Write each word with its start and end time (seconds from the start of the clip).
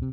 O 0.00 0.06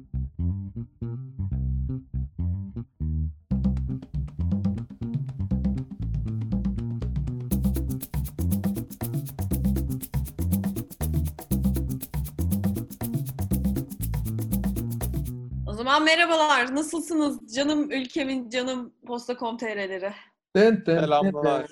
zaman 15.73 16.03
merhabalar. 16.03 16.75
Nasılsınız? 16.75 17.55
Canım 17.55 17.91
ülkemin, 17.91 18.49
canım 18.49 18.93
posta.com.tr'leri. 19.05 20.13
Dın 20.55 20.83
dın 20.85 20.99
Selamlar. 20.99 21.67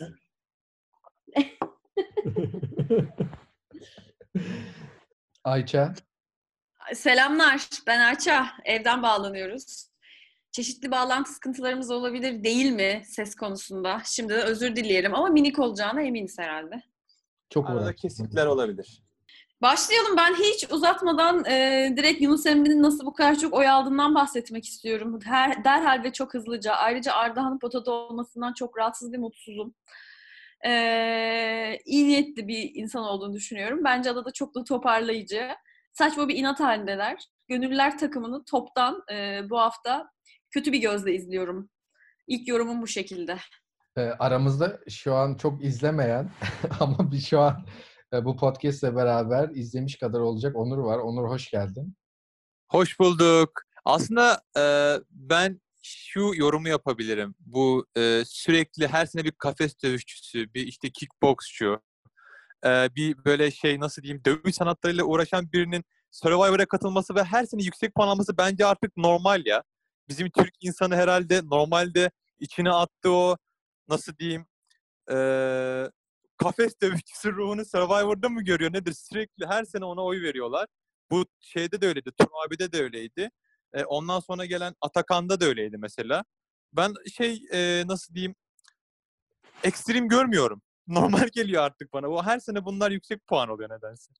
Ayça. 5.43 5.93
Selamlar. 6.93 7.69
Ben 7.87 7.99
Ayça. 7.99 8.47
Evden 8.65 9.03
bağlanıyoruz. 9.03 9.89
Çeşitli 10.51 10.91
bağlantı 10.91 11.31
sıkıntılarımız 11.33 11.91
olabilir 11.91 12.43
değil 12.43 12.71
mi 12.71 13.01
ses 13.05 13.35
konusunda? 13.35 14.01
Şimdiden 14.05 14.45
özür 14.45 14.75
dileyelim 14.75 15.15
ama 15.15 15.27
minik 15.27 15.59
olacağına 15.59 16.01
eminiz 16.01 16.39
herhalde. 16.39 16.81
Çok 17.49 17.69
Arada 17.69 17.95
kesikler 17.95 18.45
olabilir. 18.45 19.03
Başlayalım. 19.61 20.17
Ben 20.17 20.33
hiç 20.33 20.71
uzatmadan 20.71 21.45
e, 21.45 21.93
direkt 21.97 22.21
Yunus 22.21 22.45
Emre'nin 22.45 22.83
nasıl 22.83 23.05
bu 23.05 23.13
kadar 23.13 23.35
çok 23.35 23.53
oy 23.53 23.67
aldığından 23.67 24.15
bahsetmek 24.15 24.65
istiyorum. 24.65 25.19
Her, 25.23 25.63
derhal 25.63 26.03
ve 26.03 26.13
çok 26.13 26.33
hızlıca. 26.33 26.73
Ayrıca 26.73 27.13
Ardahan'ın 27.13 27.59
potada 27.59 27.91
olmasından 27.91 28.53
çok 28.53 28.77
rahatsız 28.77 29.13
ve 29.13 29.17
mutsuzum. 29.17 29.75
E, 30.65 30.71
iyi 31.85 32.07
niyetli 32.07 32.47
bir 32.47 32.71
insan 32.75 33.03
olduğunu 33.03 33.33
düşünüyorum. 33.33 33.79
Bence 33.83 34.11
adada 34.11 34.31
çok 34.31 34.55
da 34.55 34.63
toparlayıcı. 34.63 35.49
Saçma 35.97 36.27
bir 36.27 36.35
inat 36.35 36.59
halindeler. 36.59 37.23
Gönüllüler 37.47 37.97
takımını 37.97 38.45
toptan 38.45 39.03
e, 39.11 39.41
bu 39.49 39.59
hafta 39.59 40.09
kötü 40.51 40.71
bir 40.71 40.79
gözle 40.79 41.13
izliyorum. 41.13 41.69
İlk 42.27 42.47
yorumum 42.47 42.81
bu 42.81 42.87
şekilde. 42.87 43.37
Ee, 43.97 44.01
aramızda 44.01 44.79
şu 44.89 45.13
an 45.13 45.35
çok 45.35 45.63
izlemeyen 45.63 46.31
ama 46.79 47.11
bir 47.11 47.19
şu 47.19 47.39
an 47.39 47.65
e, 48.13 48.25
bu 48.25 48.37
podcast'le 48.37 48.83
beraber 48.83 49.49
izlemiş 49.49 49.97
kadar 49.99 50.19
olacak 50.19 50.55
Onur 50.55 50.77
var. 50.77 50.97
Onur 50.97 51.29
hoş 51.29 51.51
geldin. 51.51 51.95
Hoş 52.71 52.99
bulduk. 52.99 53.49
Aslında 53.85 54.41
e, 54.57 54.63
ben 55.09 55.61
şu 55.83 56.31
yorumu 56.35 56.67
yapabilirim. 56.67 57.35
Bu 57.39 57.85
e, 57.97 58.23
sürekli 58.25 58.87
her 58.87 59.05
sene 59.05 59.23
bir 59.23 59.31
kafes 59.31 59.83
dövüşçüsü, 59.83 60.53
bir 60.53 60.67
işte 60.67 60.89
kickboksçu, 60.89 61.81
e, 62.65 62.95
bir 62.95 63.25
böyle 63.25 63.51
şey 63.51 63.79
nasıl 63.79 64.01
diyeyim 64.01 64.21
dövüş 64.25 64.55
sanatlarıyla 64.55 65.03
uğraşan 65.03 65.51
birinin 65.51 65.83
Survivor'a 66.11 66.65
katılması 66.65 67.15
ve 67.15 67.23
her 67.23 67.45
sene 67.45 67.63
yüksek 67.63 67.95
puan 67.95 68.07
alması 68.07 68.37
bence 68.37 68.65
artık 68.65 68.97
normal 68.97 69.45
ya. 69.45 69.63
Bizim 70.09 70.29
Türk 70.29 70.53
insanı 70.61 70.95
herhalde 70.95 71.41
normalde 71.43 72.11
içine 72.39 72.71
attığı 72.71 73.11
o 73.11 73.37
nasıl 73.89 74.17
diyeyim 74.17 74.45
e, 75.11 75.15
kafes 76.37 76.81
dövüşçüsü 76.81 77.33
ruhunu 77.33 77.65
Survivor'da 77.65 78.29
mı 78.29 78.43
görüyor 78.43 78.73
nedir? 78.73 78.93
Sürekli 78.93 79.45
her 79.45 79.63
sene 79.65 79.85
ona 79.85 80.03
oy 80.03 80.21
veriyorlar. 80.21 80.67
Bu 81.11 81.25
şeyde 81.39 81.81
de 81.81 81.87
öyleydi. 81.87 82.11
Tur 82.19 82.27
abi'de 82.47 82.71
de 82.71 82.81
öyleydi. 82.83 83.29
E, 83.73 83.83
ondan 83.83 84.19
sonra 84.19 84.45
gelen 84.45 84.75
Atakan'da 84.81 85.39
da 85.41 85.45
öyleydi 85.45 85.77
mesela. 85.77 86.23
Ben 86.73 86.93
şey 87.13 87.43
e, 87.53 87.83
nasıl 87.87 88.13
diyeyim 88.13 88.35
ekstrem 89.63 90.07
görmüyorum. 90.07 90.61
Normal 90.87 91.27
geliyor 91.33 91.63
artık 91.63 91.93
bana. 91.93 92.09
Bu 92.09 92.23
her 92.23 92.39
sene 92.39 92.65
bunlar 92.65 92.91
yüksek 92.91 93.27
puan 93.27 93.49
oluyor 93.49 93.69
nedense. 93.69 94.11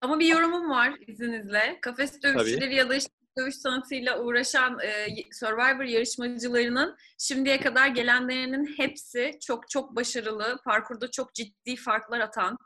Ama 0.00 0.18
bir 0.18 0.26
yorumum 0.26 0.70
var 0.70 0.94
izninizle. 1.06 1.78
Kafes 1.82 2.22
dövüşçüleri 2.22 2.74
ya 2.74 2.88
da 2.88 2.94
işte 2.94 3.12
dövüş 3.38 3.54
sanatıyla 3.54 4.20
uğraşan 4.20 4.78
e, 4.80 5.06
Survivor 5.32 5.84
yarışmacılarının 5.84 6.96
şimdiye 7.18 7.60
kadar 7.60 7.88
gelenlerinin 7.88 8.74
hepsi 8.76 9.38
çok 9.46 9.70
çok 9.70 9.96
başarılı, 9.96 10.58
parkurda 10.64 11.10
çok 11.10 11.34
ciddi 11.34 11.76
farklar 11.76 12.20
atan, 12.20 12.58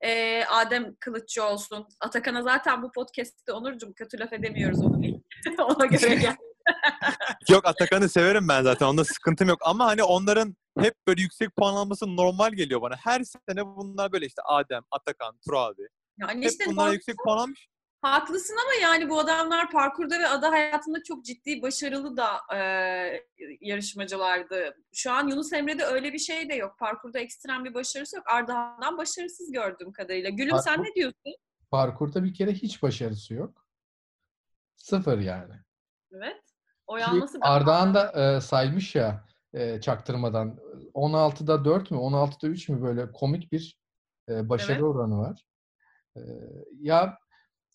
e, 0.00 0.44
Adem 0.44 0.94
Kılıççı 1.00 1.44
olsun. 1.44 1.86
Atakan'a 2.00 2.42
zaten 2.42 2.82
bu 2.82 2.92
podcast'te 2.92 3.52
Onurcuğum 3.52 3.94
kötü 3.94 4.20
laf 4.20 4.32
edemiyoruz 4.32 4.80
onu 4.80 5.02
bil. 5.02 5.14
Ona 5.58 5.86
göre 5.86 6.14
gel. 6.14 6.36
Yok 7.50 7.66
Atakan'ı 7.66 8.08
severim 8.08 8.48
ben 8.48 8.62
zaten. 8.62 8.86
Onda 8.86 9.04
sıkıntım 9.04 9.48
yok. 9.48 9.58
Ama 9.62 9.86
hani 9.86 10.02
onların 10.02 10.56
hep 10.78 10.94
böyle 11.06 11.22
yüksek 11.22 11.56
puan 11.56 11.74
alması 11.74 12.16
normal 12.16 12.52
geliyor 12.52 12.82
bana. 12.82 12.96
Her 12.96 13.22
sene 13.24 13.66
bunlar 13.66 14.12
böyle 14.12 14.26
işte 14.26 14.42
Adem, 14.42 14.82
Atakan, 14.90 15.38
Tur 15.46 15.54
abi. 15.54 15.82
Yani 16.18 16.44
Hep 16.44 16.50
işte 16.50 16.64
bunlar 16.66 16.88
bu- 16.88 16.92
yüksek 16.92 17.16
puan 17.24 17.38
almış. 17.38 17.68
Haklısın 18.02 18.56
ama 18.64 18.74
yani 18.90 19.08
bu 19.10 19.18
adamlar 19.20 19.70
parkurda 19.70 20.18
ve 20.18 20.26
ada 20.28 20.50
hayatında 20.50 21.02
çok 21.02 21.24
ciddi 21.24 21.62
başarılı 21.62 22.16
da 22.16 22.28
e, 22.56 22.58
yarışmacılardı. 23.60 24.76
Şu 24.92 25.12
an 25.12 25.28
Yunus 25.28 25.52
Emre'de 25.52 25.84
öyle 25.84 26.12
bir 26.12 26.18
şey 26.18 26.48
de 26.48 26.54
yok. 26.54 26.78
Parkurda 26.78 27.18
ekstrem 27.18 27.64
bir 27.64 27.74
başarısı 27.74 28.16
yok. 28.16 28.24
Ardahan'dan 28.28 28.98
başarısız 28.98 29.52
gördüğüm 29.52 29.92
kadarıyla. 29.92 30.30
Gülüm 30.30 30.56
sen 30.64 30.74
Parkur- 30.76 30.84
ne 30.90 30.94
diyorsun? 30.94 31.34
Parkurda 31.70 32.24
bir 32.24 32.34
kere 32.34 32.52
hiç 32.52 32.82
başarısı 32.82 33.34
yok. 33.34 33.66
Sıfır 34.76 35.18
yani. 35.18 35.54
Evet. 36.12 36.42
Oy 36.86 37.00
Ki 37.00 37.06
alması 37.06 37.40
da 37.40 37.44
Ardahan 37.46 37.94
da 37.94 38.12
e, 38.36 38.40
saymış 38.40 38.94
ya 38.94 39.24
e, 39.54 39.80
çaktırmadan. 39.80 40.58
16'da 40.94 41.64
4 41.64 41.90
mü 41.90 41.98
16'da 41.98 42.48
3 42.48 42.68
mü 42.68 42.82
böyle 42.82 43.12
komik 43.12 43.52
bir 43.52 43.78
e, 44.28 44.48
başarı 44.48 44.72
Evet. 44.72 44.82
oranı 44.82 45.18
var. 45.18 45.44
E, 46.16 46.20
ya 46.80 47.18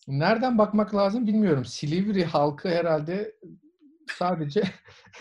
nereden 0.08 0.58
bakmak 0.58 0.94
lazım 0.94 1.26
bilmiyorum. 1.26 1.64
Silivri 1.64 2.24
halkı 2.24 2.68
herhalde 2.68 3.34
sadece 4.18 4.62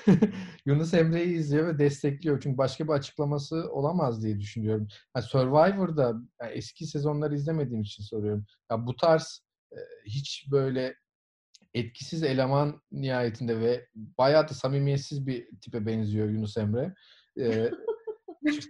Yunus 0.65 0.93
Emre'yi 0.93 1.37
izliyor 1.37 1.67
ve 1.67 1.79
destekliyor. 1.79 2.41
Çünkü 2.41 2.57
başka 2.57 2.87
bir 2.87 2.93
açıklaması 2.93 3.69
olamaz 3.71 4.23
diye 4.23 4.39
düşünüyorum. 4.39 4.87
Ha, 5.13 5.21
Survivor'da 5.21 6.13
yani 6.41 6.51
eski 6.51 6.85
sezonları 6.85 7.35
izlemediğim 7.35 7.81
için 7.81 8.03
soruyorum. 8.03 8.45
Ya 8.71 8.85
bu 8.87 8.95
tarz 8.95 9.43
e, 9.71 9.77
hiç 10.05 10.47
böyle 10.51 10.95
etkisiz 11.73 12.23
eleman 12.23 12.81
nihayetinde 12.91 13.59
ve 13.59 13.87
bayağı 13.95 14.47
da 14.47 14.53
samimiyetsiz 14.53 15.27
bir 15.27 15.47
tipe 15.61 15.85
benziyor 15.85 16.29
Yunus 16.29 16.57
Emre. 16.57 16.93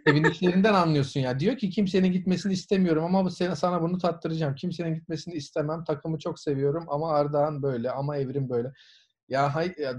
Sevinçlerinden 0.07 0.73
anlıyorsun 0.73 1.19
ya. 1.19 1.39
Diyor 1.39 1.57
ki 1.57 1.69
kimsenin 1.69 2.11
gitmesini 2.11 2.53
istemiyorum 2.53 3.15
ama 3.15 3.29
sene 3.29 3.55
sana 3.55 3.81
bunu 3.81 3.97
tattıracağım. 3.97 4.55
Kimsenin 4.55 4.95
gitmesini 4.95 5.33
istemem. 5.33 5.83
Takımı 5.83 6.19
çok 6.19 6.39
seviyorum 6.39 6.85
ama 6.89 7.11
Ardahan 7.11 7.63
böyle 7.63 7.91
ama 7.91 8.17
Evrim 8.17 8.49
böyle. 8.49 8.71
Ya, 9.29 9.55
hay, 9.55 9.73
ya 9.77 9.93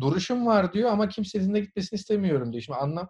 duruşum 0.00 0.46
var 0.46 0.72
diyor 0.72 0.90
ama 0.90 1.08
kimsenin 1.08 1.54
de 1.54 1.60
gitmesini 1.60 1.98
istemiyorum 1.98 2.52
diyor. 2.52 2.62
Şimdi 2.62 2.78
anlam 2.78 3.08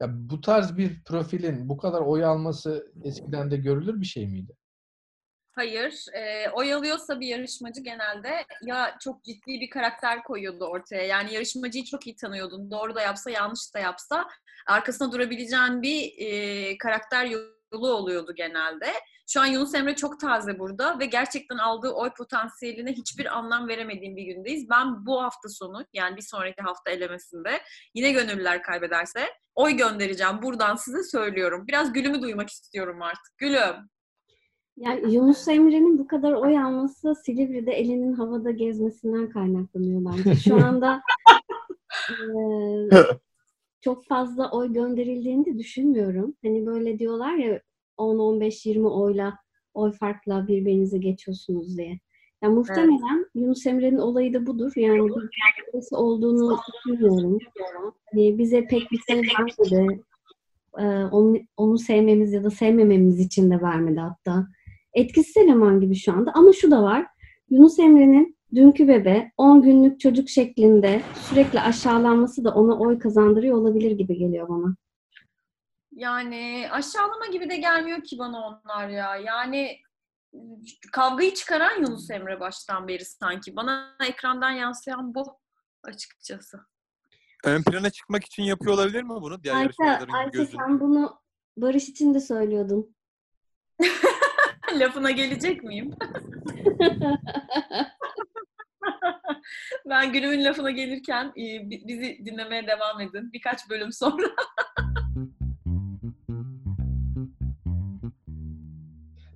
ya 0.00 0.08
bu 0.10 0.40
tarz 0.40 0.76
bir 0.76 1.04
profilin 1.04 1.68
bu 1.68 1.76
kadar 1.76 2.00
oy 2.00 2.24
alması 2.24 2.92
eskiden 3.04 3.50
de 3.50 3.56
görülür 3.56 4.00
bir 4.00 4.06
şey 4.06 4.26
miydi? 4.26 4.56
Hayır. 5.54 6.04
E, 6.12 6.50
oy 6.50 6.74
alıyorsa 6.74 7.20
bir 7.20 7.26
yarışmacı 7.26 7.80
genelde 7.80 8.44
ya 8.62 8.96
çok 9.00 9.24
ciddi 9.24 9.60
bir 9.60 9.70
karakter 9.70 10.22
koyuyordu 10.22 10.64
ortaya. 10.64 11.02
Yani 11.02 11.34
yarışmacıyı 11.34 11.84
çok 11.84 12.06
iyi 12.06 12.16
tanıyordun. 12.16 12.70
Doğru 12.70 12.94
da 12.94 13.02
yapsa, 13.02 13.30
yanlış 13.30 13.74
da 13.74 13.78
yapsa 13.78 14.28
arkasına 14.66 15.12
durabileceğin 15.12 15.82
bir 15.82 16.12
e, 16.18 16.78
karakter 16.78 17.26
yolu 17.26 17.94
oluyordu 17.94 18.34
genelde. 18.36 18.92
Şu 19.26 19.40
an 19.40 19.46
Yunus 19.46 19.74
Emre 19.74 19.96
çok 19.96 20.20
taze 20.20 20.58
burada 20.58 20.98
ve 20.98 21.06
gerçekten 21.06 21.58
aldığı 21.58 21.90
oy 21.90 22.10
potansiyeline 22.18 22.92
hiçbir 22.92 23.38
anlam 23.38 23.68
veremediğim 23.68 24.16
bir 24.16 24.22
gündeyiz. 24.22 24.70
Ben 24.70 25.06
bu 25.06 25.22
hafta 25.22 25.48
sonu 25.48 25.86
yani 25.92 26.16
bir 26.16 26.22
sonraki 26.22 26.62
hafta 26.62 26.90
elemesinde 26.90 27.60
yine 27.94 28.12
gönüllüler 28.12 28.62
kaybederse 28.62 29.28
oy 29.54 29.72
göndereceğim. 29.72 30.42
Buradan 30.42 30.76
size 30.76 31.02
söylüyorum. 31.02 31.64
Biraz 31.68 31.92
gülümü 31.92 32.22
duymak 32.22 32.50
istiyorum 32.50 33.02
artık. 33.02 33.38
Gülüm. 33.38 33.88
Yani 34.76 35.14
Yunus 35.14 35.48
Emre'nin 35.48 35.98
bu 35.98 36.06
kadar 36.06 36.32
oy 36.32 36.58
alması 36.58 37.14
Silivri'de 37.14 37.72
elinin 37.72 38.12
havada 38.12 38.50
gezmesinden 38.50 39.28
kaynaklanıyor 39.30 40.04
bence. 40.04 40.34
Şu 40.34 40.54
anda 40.64 41.00
eee, 42.10 42.88
çok 43.80 44.04
fazla 44.04 44.50
oy 44.50 44.72
gönderildiğini 44.72 45.44
de 45.46 45.58
düşünmüyorum. 45.58 46.34
Hani 46.42 46.66
böyle 46.66 46.98
diyorlar 46.98 47.34
ya 47.34 47.60
10, 47.96 48.18
15, 48.18 48.66
20 48.66 48.88
oyla 48.88 49.38
oy 49.74 49.92
farkla 49.92 50.48
birbirinize 50.48 50.98
geçiyorsunuz 50.98 51.78
diye. 51.78 51.98
Ya 52.42 52.50
muhtemelen 52.50 53.26
Yunus 53.34 53.66
Emre'nin 53.66 53.98
olayı 53.98 54.34
da 54.34 54.46
budur. 54.46 54.72
Yani 54.76 55.08
birisi 55.74 55.96
olduğunu 55.96 56.58
düşünmüyorum. 56.86 57.38
Hani 58.12 58.38
bize 58.38 58.66
pek 58.66 58.90
bir 58.90 58.98
şey 58.98 59.16
vermedi. 59.16 60.00
Ee, 60.78 60.84
onu, 61.12 61.38
onu 61.56 61.78
sevmemiz 61.78 62.32
ya 62.32 62.44
da 62.44 62.50
sevmememiz 62.50 63.20
için 63.20 63.50
de 63.50 63.62
vermedi 63.62 64.00
hatta. 64.00 64.46
Etkisiz 64.94 65.36
eleman 65.36 65.80
gibi 65.80 65.94
şu 65.94 66.12
anda. 66.12 66.32
Ama 66.34 66.52
şu 66.52 66.70
da 66.70 66.82
var. 66.82 67.06
Yunus 67.50 67.78
Emre'nin 67.78 68.38
dünkü 68.54 68.88
bebe 68.88 69.32
10 69.36 69.62
günlük 69.62 70.00
çocuk 70.00 70.28
şeklinde 70.28 71.02
sürekli 71.28 71.60
aşağılanması 71.60 72.44
da 72.44 72.54
ona 72.54 72.78
oy 72.78 72.98
kazandırıyor 72.98 73.56
olabilir 73.56 73.90
gibi 73.90 74.18
geliyor 74.18 74.48
bana. 74.48 74.76
Yani 75.92 76.68
aşağılama 76.70 77.26
gibi 77.26 77.50
de 77.50 77.56
gelmiyor 77.56 78.02
ki 78.02 78.18
bana 78.18 78.46
onlar 78.46 78.88
ya. 78.88 79.16
Yani 79.16 79.78
kavgayı 80.92 81.34
çıkaran 81.34 81.80
Yunus 81.80 82.10
Emre 82.10 82.40
baştan 82.40 82.88
beri 82.88 83.04
sanki. 83.04 83.56
Bana 83.56 83.96
ekrandan 84.08 84.50
yansıyan 84.50 85.14
bu 85.14 85.38
açıkçası. 85.82 86.60
Ön 87.44 87.62
plana 87.62 87.90
çıkmak 87.90 88.24
için 88.24 88.42
yapıyor 88.42 88.74
olabilir 88.74 89.02
mi 89.02 89.08
bunu? 89.08 89.42
Diğer 89.42 89.54
Ayça 89.54 90.30
gözünde. 90.32 90.56
sen 90.56 90.80
bunu 90.80 91.24
Barış 91.56 91.88
için 91.88 92.14
de 92.14 92.20
söylüyordun. 92.20 92.96
Lafına 94.80 95.10
gelecek 95.10 95.64
miyim? 95.64 95.90
ben 99.88 100.12
günümün 100.12 100.44
lafına 100.44 100.70
gelirken 100.70 101.26
e, 101.26 101.70
bi- 101.70 101.82
bizi 101.86 102.18
dinlemeye 102.24 102.66
devam 102.66 103.00
edin. 103.00 103.32
Birkaç 103.32 103.70
bölüm 103.70 103.92
sonra. 103.92 104.26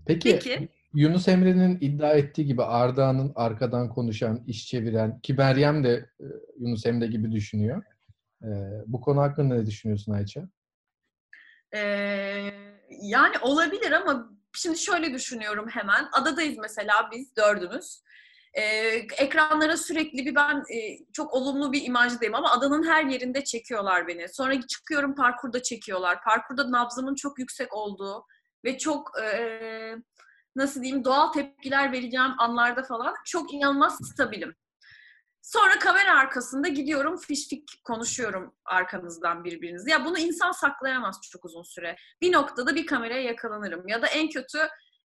Peki, 0.07 0.33
Peki. 0.33 0.69
Yunus 0.95 1.29
Emre'nin 1.29 1.79
iddia 1.81 2.13
ettiği 2.13 2.47
gibi 2.47 2.63
Arda'nın 2.63 3.33
arkadan 3.35 3.89
konuşan, 3.89 4.45
iş 4.47 4.67
çeviren 4.67 5.21
ki 5.21 5.35
Meryem 5.35 5.85
de 5.85 6.11
e, 6.21 6.25
Yunus 6.61 6.87
Emre 6.87 7.07
gibi 7.07 7.33
düşünüyor. 7.33 7.83
E, 8.43 8.49
bu 8.87 9.01
konu 9.01 9.21
hakkında 9.21 9.55
ne 9.55 9.67
düşünüyorsun 9.67 10.13
Ayça? 10.13 10.49
Ee, 11.75 12.51
yani 13.03 13.35
olabilir 13.43 13.93
ama 13.93 14.38
şimdi 14.55 14.79
şöyle 14.79 15.15
düşünüyorum 15.15 15.69
hemen. 15.69 16.09
Adadayız 16.13 16.59
mesela 16.59 17.11
biz 17.13 17.37
dördümüz. 17.37 18.03
Ee, 18.55 18.63
ekranlara 19.19 19.77
sürekli 19.77 20.27
bir 20.27 20.35
ben 20.35 20.57
e, 20.57 20.99
çok 21.13 21.35
olumlu 21.35 21.73
bir 21.73 21.83
imajdayım 21.83 22.35
ama 22.35 22.51
adanın 22.53 22.89
her 22.89 23.05
yerinde 23.05 23.45
çekiyorlar 23.45 24.09
beni. 24.09 24.29
Sonra 24.29 24.63
çıkıyorum 24.67 25.15
parkurda 25.15 25.63
çekiyorlar. 25.63 26.23
Parkurda 26.25 26.73
nabzımın 26.73 27.15
çok 27.15 27.39
yüksek 27.39 27.75
olduğu 27.75 28.27
ve 28.65 28.79
çok 28.79 29.11
e, 29.23 29.97
nasıl 30.57 30.83
diyeyim 30.83 31.05
doğal 31.05 31.33
tepkiler 31.33 31.93
vereceğim 31.93 32.35
anlarda 32.39 32.83
falan 32.83 33.15
çok 33.27 33.55
inanılmaz 33.55 33.99
stabilim. 34.13 34.55
Sonra 35.43 35.79
kamera 35.79 36.19
arkasında 36.19 36.69
gidiyorum 36.69 37.17
fişfik 37.17 37.85
konuşuyorum 37.85 38.55
arkanızdan 38.65 39.45
birbirinizi. 39.45 39.91
Ya 39.91 40.05
bunu 40.05 40.19
insan 40.19 40.53
saklayamaz 40.53 41.21
çok 41.33 41.45
uzun 41.45 41.63
süre. 41.63 41.97
Bir 42.21 42.33
noktada 42.33 42.75
bir 42.75 42.87
kameraya 42.87 43.23
yakalanırım. 43.23 43.89
Ya 43.89 44.03
da 44.03 44.07
en 44.07 44.29
kötü 44.29 44.59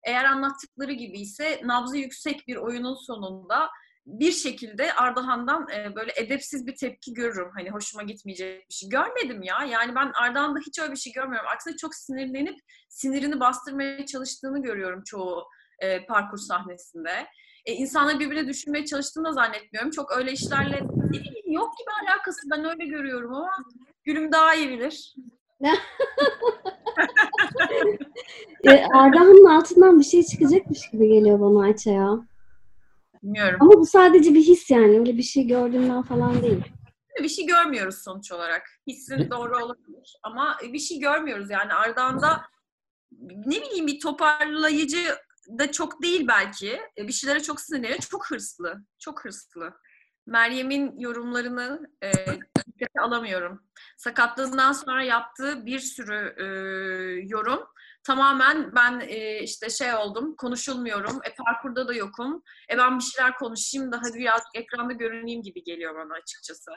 eğer 0.04 0.24
anlattıkları 0.24 0.92
gibi 0.92 1.20
ise 1.20 1.60
nabzı 1.64 1.96
yüksek 1.96 2.48
bir 2.48 2.56
oyunun 2.56 2.94
sonunda 2.94 3.70
bir 4.06 4.32
şekilde 4.32 4.94
Ardahan'dan 4.94 5.68
e, 5.68 5.94
böyle 5.94 6.12
edepsiz 6.16 6.66
bir 6.66 6.76
tepki 6.76 7.14
görürüm. 7.14 7.50
Hani 7.54 7.70
hoşuma 7.70 8.02
gitmeyecek 8.02 8.68
bir 8.70 8.74
şey. 8.74 8.88
Görmedim 8.88 9.42
ya. 9.42 9.64
Yani 9.64 9.94
ben 9.94 10.12
Ardahan'da 10.14 10.58
hiç 10.66 10.78
öyle 10.78 10.92
bir 10.92 10.96
şey 10.96 11.12
görmüyorum. 11.12 11.48
Aksine 11.54 11.76
çok 11.76 11.94
sinirlenip 11.94 12.58
sinirini 12.88 13.40
bastırmaya 13.40 14.06
çalıştığını 14.06 14.62
görüyorum 14.62 15.02
çoğu 15.04 15.44
e, 15.78 16.06
parkur 16.06 16.38
sahnesinde. 16.38 17.26
E, 17.66 17.72
insanları 17.72 18.20
birbirine 18.20 18.48
düşünmeye 18.48 18.84
çalıştığını 18.84 19.24
da 19.24 19.32
zannetmiyorum. 19.32 19.90
Çok 19.90 20.16
öyle 20.16 20.32
işlerle 20.32 20.80
bileyim, 21.12 21.52
yok 21.52 21.78
gibi 21.78 22.10
alakası 22.10 22.40
ben 22.50 22.64
öyle 22.64 22.86
görüyorum 22.86 23.34
ama 23.34 23.50
Gülüm 24.04 24.32
daha 24.32 24.54
iyi 24.54 24.68
bilir. 24.70 25.14
E, 28.64 28.84
Ardahan'ın 28.94 29.44
altından 29.44 29.98
bir 29.98 30.04
şey 30.04 30.22
çıkacakmış 30.22 30.90
gibi 30.90 31.08
geliyor 31.08 31.40
bana 31.40 31.64
Ayça 31.64 31.90
ya. 31.90 32.10
Bilmiyorum. 33.22 33.58
Ama 33.60 33.72
bu 33.72 33.86
sadece 33.86 34.34
bir 34.34 34.40
his 34.40 34.70
yani. 34.70 34.98
Öyle 34.98 35.16
bir 35.16 35.22
şey 35.22 35.46
gördüğümden 35.46 36.02
falan 36.02 36.42
değil. 36.42 36.64
Bir 37.22 37.28
şey 37.28 37.46
görmüyoruz 37.46 38.02
sonuç 38.04 38.32
olarak. 38.32 38.62
Hissin 38.86 39.30
doğru 39.30 39.64
olabilir 39.64 40.18
ama 40.22 40.56
bir 40.72 40.78
şey 40.78 40.98
görmüyoruz 40.98 41.50
yani 41.50 41.74
Ardahan'da 41.74 42.42
ne 43.20 43.56
bileyim 43.62 43.86
bir 43.86 44.00
toparlayıcı 44.00 44.98
da 45.48 45.72
çok 45.72 46.02
değil 46.02 46.28
belki. 46.28 46.80
E, 46.98 47.08
Bir 47.08 47.12
şeylere 47.12 47.42
çok 47.42 47.60
sinirleniyor. 47.60 47.98
Çok 47.98 48.30
hırslı. 48.30 48.76
Çok 48.98 49.24
hırslı. 49.24 49.72
Meryem'in 50.26 50.98
yorumlarını 50.98 51.86
e, 52.02 52.12
dikkate 52.66 53.00
alamıyorum. 53.00 53.62
Sakatlığından 53.96 54.72
sonra 54.72 55.02
yaptığı 55.04 55.66
bir 55.66 55.78
sürü 55.78 56.34
e, 56.38 56.44
yorum 57.28 57.66
tamamen 58.04 58.74
ben 58.74 59.00
e, 59.00 59.38
işte 59.38 59.70
şey 59.70 59.94
oldum, 59.94 60.36
konuşulmuyorum, 60.36 61.20
e, 61.24 61.34
parkurda 61.34 61.88
da 61.88 61.94
yokum, 61.94 62.42
e 62.72 62.78
ben 62.78 62.98
bir 62.98 63.04
şeyler 63.04 63.34
konuşayım 63.38 63.92
da 63.92 64.00
hadi 64.02 64.18
birazcık 64.18 64.54
ekranda 64.54 64.92
görüneyim 64.92 65.42
gibi 65.42 65.62
geliyor 65.62 65.94
bana 65.94 66.14
açıkçası. 66.14 66.70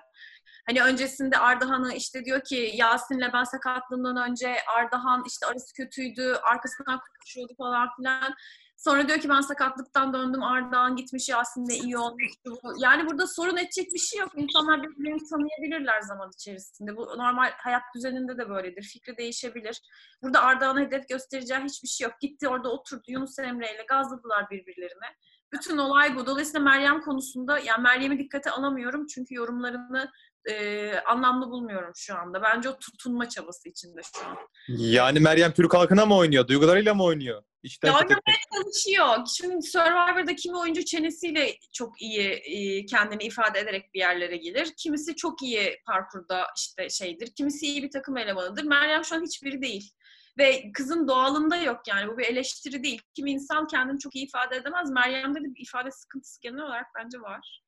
Hani 0.67 0.83
öncesinde 0.83 1.37
Ardahan'ı 1.37 1.93
işte 1.93 2.25
diyor 2.25 2.41
ki 2.43 2.71
Yasin'le 2.73 3.33
ben 3.33 3.43
sakatlığımdan 3.43 4.29
önce 4.29 4.55
Ardahan 4.77 5.23
işte 5.27 5.45
arası 5.45 5.73
kötüydü, 5.73 6.33
arkasından 6.43 6.99
konuşuyordu 6.99 7.53
falan 7.57 7.87
filan. 7.95 8.35
Sonra 8.77 9.07
diyor 9.07 9.19
ki 9.19 9.29
ben 9.29 9.41
sakatlıktan 9.41 10.13
döndüm 10.13 10.43
Ardahan 10.43 10.95
gitmiş 10.95 11.29
Yasin'le 11.29 11.83
iyi 11.83 11.97
olmuş. 11.97 12.23
Yani 12.79 13.09
burada 13.09 13.27
sorun 13.27 13.57
edecek 13.57 13.93
bir 13.93 13.99
şey 13.99 14.19
yok. 14.19 14.31
İnsanlar 14.35 14.83
birbirlerini 14.83 15.29
tanıyabilirler 15.29 16.01
zaman 16.01 16.31
içerisinde. 16.33 16.97
Bu 16.97 17.05
normal 17.05 17.51
hayat 17.57 17.81
düzeninde 17.95 18.37
de 18.37 18.49
böyledir. 18.49 18.83
Fikri 18.83 19.17
değişebilir. 19.17 19.81
Burada 20.21 20.41
Ardahan'a 20.41 20.79
hedef 20.79 21.09
göstereceği 21.09 21.59
hiçbir 21.59 21.87
şey 21.87 22.05
yok. 22.05 22.13
Gitti 22.21 22.47
orada 22.47 22.71
oturdu 22.71 23.03
Yunus 23.07 23.39
Emre 23.39 23.75
ile 23.75 23.85
gazladılar 23.89 24.49
birbirlerine. 24.51 25.15
Bütün 25.53 25.77
olay 25.77 26.15
bu. 26.15 26.25
Dolayısıyla 26.25 26.59
Meryem 26.59 27.01
konusunda 27.01 27.59
yani 27.59 27.81
Meryem'i 27.81 28.19
dikkate 28.19 28.51
alamıyorum 28.51 29.07
çünkü 29.07 29.35
yorumlarını 29.35 30.11
e, 30.49 30.93
anlamlı 30.99 31.49
bulmuyorum 31.49 31.91
şu 31.95 32.17
anda. 32.17 32.41
Bence 32.41 32.69
o 32.69 32.79
tutunma 32.79 33.29
çabası 33.29 33.69
içinde 33.69 34.01
şu 34.15 34.25
an. 34.27 34.37
Yani 34.67 35.19
Meryem 35.19 35.51
Türk 35.51 35.73
halkına 35.73 36.05
mı 36.05 36.15
oynuyor? 36.15 36.47
Duygularıyla 36.47 36.93
mı 36.93 37.03
oynuyor? 37.03 37.43
İçten 37.67 37.87
Ya 37.87 37.95
oynamaya 37.95 38.37
çalışıyor. 38.53 39.27
Şimdi 39.37 39.61
Survivor'da 39.61 40.35
kimi 40.35 40.57
oyuncu 40.57 40.85
çenesiyle 40.85 41.57
çok 41.73 42.01
iyi 42.01 42.29
e, 42.29 42.85
kendini 42.85 43.23
ifade 43.23 43.59
ederek 43.59 43.93
bir 43.93 43.99
yerlere 43.99 44.37
gelir. 44.37 44.73
Kimisi 44.77 45.15
çok 45.15 45.41
iyi 45.41 45.81
parkurda 45.85 46.47
işte 46.57 46.89
şeydir. 46.89 47.31
Kimisi 47.35 47.65
iyi 47.65 47.83
bir 47.83 47.91
takım 47.91 48.17
elemanıdır. 48.17 48.63
Meryem 48.63 49.05
şu 49.05 49.15
an 49.15 49.23
hiçbiri 49.23 49.61
değil. 49.61 49.91
Ve 50.37 50.71
kızın 50.73 51.07
doğalında 51.07 51.55
yok 51.55 51.81
yani. 51.87 52.07
Bu 52.07 52.17
bir 52.17 52.25
eleştiri 52.25 52.83
değil. 52.83 53.01
Kimi 53.15 53.31
insan 53.31 53.67
kendini 53.67 53.99
çok 53.99 54.15
iyi 54.15 54.25
ifade 54.25 54.55
edemez. 54.55 54.91
Meryem'de 54.91 55.39
de 55.39 55.55
bir 55.55 55.61
ifade 55.61 55.91
sıkıntısı 55.91 56.41
genel 56.41 56.61
olarak 56.61 56.87
bence 56.95 57.21
var. 57.21 57.63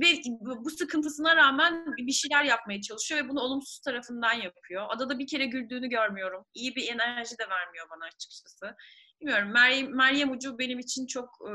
Ve 0.00 0.20
bu 0.64 0.70
sıkıntısına 0.70 1.36
rağmen 1.36 1.84
bir 1.96 2.12
şeyler 2.12 2.44
yapmaya 2.44 2.80
çalışıyor 2.80 3.24
ve 3.24 3.28
bunu 3.28 3.40
olumsuz 3.40 3.80
tarafından 3.80 4.32
yapıyor. 4.32 4.86
Adada 4.88 5.18
bir 5.18 5.26
kere 5.26 5.46
güldüğünü 5.46 5.88
görmüyorum. 5.88 6.44
İyi 6.54 6.76
bir 6.76 6.88
enerji 6.88 7.38
de 7.38 7.48
vermiyor 7.50 7.86
bana 7.90 8.04
açıkçası. 8.04 8.76
Bilmiyorum. 9.20 9.48
Meryem, 9.52 9.96
Meryem 9.96 10.30
Ucu 10.30 10.58
benim 10.58 10.78
için 10.78 11.06
çok 11.06 11.28
e, 11.50 11.52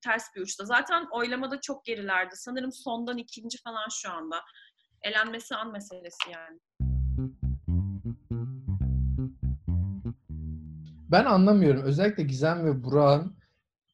ters 0.00 0.24
bir 0.36 0.40
uçta. 0.40 0.64
Zaten 0.64 1.06
oylamada 1.10 1.60
çok 1.60 1.84
gerilerdi. 1.84 2.36
Sanırım 2.36 2.72
sondan 2.72 3.18
ikinci 3.18 3.58
falan 3.62 3.88
şu 3.90 4.10
anda. 4.10 4.40
Elenmesi 5.02 5.56
an 5.56 5.72
meselesi 5.72 6.30
yani. 6.32 6.58
Ben 11.10 11.24
anlamıyorum. 11.24 11.82
Özellikle 11.82 12.22
Gizem 12.22 12.66
ve 12.66 12.84
Burak'ın 12.84 13.37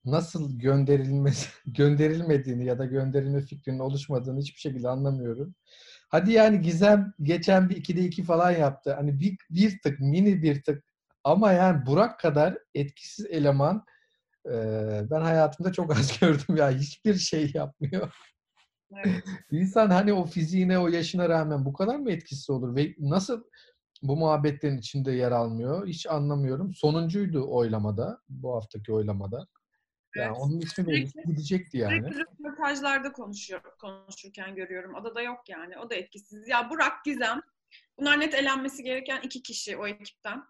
nasıl 0.04 0.58
gönderilmesi, 0.58 1.48
gönderilmediğini 1.66 2.64
ya 2.64 2.78
da 2.78 2.84
gönderilme 2.84 3.40
fikrinin 3.40 3.78
oluşmadığını 3.78 4.40
hiçbir 4.40 4.60
şekilde 4.60 4.88
anlamıyorum. 4.88 5.54
Hadi 6.08 6.32
yani 6.32 6.60
Gizem 6.60 7.12
geçen 7.22 7.68
bir 7.68 7.76
2'de 7.76 8.00
2 8.00 8.22
falan 8.22 8.50
yaptı. 8.50 8.94
Hani 8.94 9.20
bir, 9.20 9.36
bir 9.50 9.80
tık, 9.82 10.00
mini 10.00 10.42
bir 10.42 10.62
tık 10.62 10.84
ama 11.24 11.52
yani 11.52 11.86
Burak 11.86 12.20
kadar 12.20 12.58
etkisiz 12.74 13.26
eleman 13.26 13.84
e, 14.46 14.52
ben 15.10 15.20
hayatımda 15.20 15.72
çok 15.72 15.92
az 15.92 16.18
gördüm 16.20 16.56
ya. 16.56 16.70
Hiçbir 16.70 17.14
şey 17.14 17.50
yapmıyor. 17.54 18.12
Evet. 19.04 19.24
İnsan 19.50 19.90
hani 19.90 20.12
o 20.12 20.24
fiziğine, 20.24 20.78
o 20.78 20.88
yaşına 20.88 21.28
rağmen 21.28 21.64
bu 21.64 21.72
kadar 21.72 21.96
mı 21.96 22.12
etkisiz 22.12 22.50
olur? 22.50 22.76
Ve 22.76 22.94
nasıl 22.98 23.42
bu 24.02 24.16
muhabbetlerin 24.16 24.78
içinde 24.78 25.12
yer 25.12 25.32
almıyor? 25.32 25.86
Hiç 25.86 26.06
anlamıyorum. 26.06 26.74
Sonuncuydu 26.74 27.46
oylamada, 27.50 28.20
bu 28.28 28.54
haftaki 28.54 28.92
oylamada. 28.92 29.46
Yani 30.16 30.26
Evet. 30.26 30.36
onun 30.40 30.60
ismi 30.60 30.86
belli 30.86 31.10
gidecekti 31.26 31.78
yani. 31.78 32.12
Sürekli 32.12 32.44
röportajlarda 32.44 33.12
konuşuyor, 33.12 33.60
konuşurken 33.80 34.54
görüyorum. 34.54 34.94
Adada 34.96 35.22
yok 35.22 35.48
yani. 35.48 35.78
O 35.78 35.90
da 35.90 35.94
etkisiz. 35.94 36.48
Ya 36.48 36.70
Burak, 36.70 37.04
Gizem. 37.04 37.40
Bunlar 37.98 38.20
net 38.20 38.34
elenmesi 38.34 38.82
gereken 38.82 39.20
iki 39.22 39.42
kişi 39.42 39.76
o 39.76 39.86
ekipten. 39.86 40.44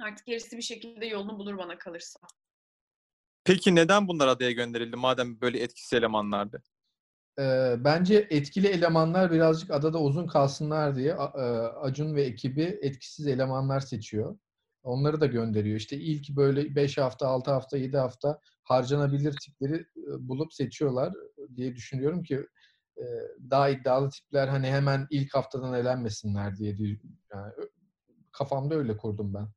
Artık 0.00 0.26
gerisi 0.26 0.56
bir 0.56 0.62
şekilde 0.62 1.06
yolunu 1.06 1.38
bulur 1.38 1.58
bana 1.58 1.78
kalırsa. 1.78 2.20
Peki 3.44 3.74
neden 3.74 4.08
bunlar 4.08 4.28
adaya 4.28 4.50
gönderildi 4.52 4.96
madem 4.96 5.40
böyle 5.40 5.58
etkisiz 5.62 5.92
elemanlardı? 5.92 6.62
Ee, 7.38 7.74
bence 7.78 8.26
etkili 8.30 8.66
elemanlar 8.66 9.32
birazcık 9.32 9.70
adada 9.70 9.98
uzun 10.00 10.26
kalsınlar 10.26 10.96
diye 10.96 11.10
e, 11.10 11.14
Acun 11.82 12.14
ve 12.14 12.22
ekibi 12.22 12.78
etkisiz 12.82 13.26
elemanlar 13.26 13.80
seçiyor. 13.80 14.38
Onları 14.82 15.20
da 15.20 15.26
gönderiyor. 15.26 15.76
İşte 15.76 15.96
ilk 15.96 16.28
böyle 16.28 16.74
5 16.74 16.98
hafta, 16.98 17.26
6 17.28 17.50
hafta, 17.50 17.76
7 17.76 17.96
hafta 17.96 18.40
harcanabilir 18.64 19.36
tipleri 19.44 19.86
bulup 20.18 20.54
seçiyorlar 20.54 21.12
diye 21.56 21.76
düşünüyorum 21.76 22.22
ki 22.22 22.46
daha 23.50 23.68
iddialı 23.68 24.10
tipler 24.10 24.48
hani 24.48 24.66
hemen 24.66 25.06
ilk 25.10 25.34
haftadan 25.34 25.74
elenmesinler 25.74 26.56
diye 26.56 26.76
yani 27.34 27.52
kafamda 28.32 28.74
öyle 28.74 28.96
kurdum 28.96 29.34
ben. 29.34 29.48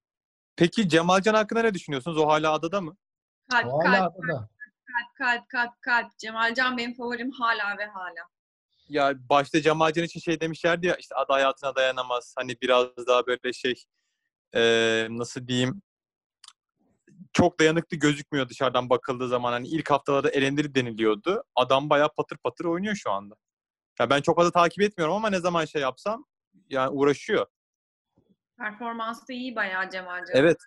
Peki 0.55 0.89
Cemalcan 0.89 1.33
hakkında 1.33 1.61
ne 1.61 1.73
düşünüyorsunuz? 1.73 2.17
O 2.17 2.27
hala 2.27 2.51
adada 2.53 2.81
mı? 2.81 2.97
Kalp, 3.51 3.65
O 3.73 3.79
hala 3.79 3.97
kalp, 3.99 4.13
adada. 4.15 4.49
kalp, 4.87 5.15
kalp, 5.17 5.49
kalp, 5.49 5.81
kalp. 5.81 6.17
Cemalcan 6.17 6.77
benim 6.77 6.93
favorim 6.93 7.31
hala 7.31 7.77
ve 7.77 7.85
hala. 7.85 8.29
Ya 8.89 9.13
başta 9.29 9.61
Cemalcan 9.61 10.03
için 10.03 10.19
şey 10.19 10.39
demişlerdi 10.41 10.87
ya 10.87 10.95
işte 10.95 11.15
ada 11.15 11.33
hayatına 11.33 11.75
dayanamaz. 11.75 12.33
Hani 12.37 12.55
biraz 12.61 12.87
daha 13.07 13.27
böyle 13.27 13.53
şey 13.53 13.73
eee, 14.55 15.07
nasıl 15.09 15.47
diyeyim 15.47 15.81
çok 17.33 17.59
dayanıklı 17.59 17.97
gözükmüyor 17.97 18.49
dışarıdan 18.49 18.89
bakıldığı 18.89 19.27
zaman. 19.27 19.51
Hani 19.51 19.67
ilk 19.67 19.91
haftalarda 19.91 20.29
elendir 20.29 20.75
deniliyordu. 20.75 21.43
Adam 21.55 21.89
bayağı 21.89 22.09
patır 22.17 22.37
patır 22.37 22.65
oynuyor 22.65 22.95
şu 22.95 23.11
anda. 23.11 23.35
Ya 23.99 24.09
ben 24.09 24.21
çok 24.21 24.35
fazla 24.35 24.51
takip 24.51 24.81
etmiyorum 24.83 25.15
ama 25.15 25.29
ne 25.29 25.39
zaman 25.39 25.65
şey 25.65 25.81
yapsam 25.81 26.25
yani 26.69 26.89
uğraşıyor. 26.89 27.45
Performansı 28.57 29.27
da 29.27 29.33
iyi 29.33 29.55
bayağı 29.55 29.89
Cemalcan. 29.89 30.35
Evet. 30.35 30.57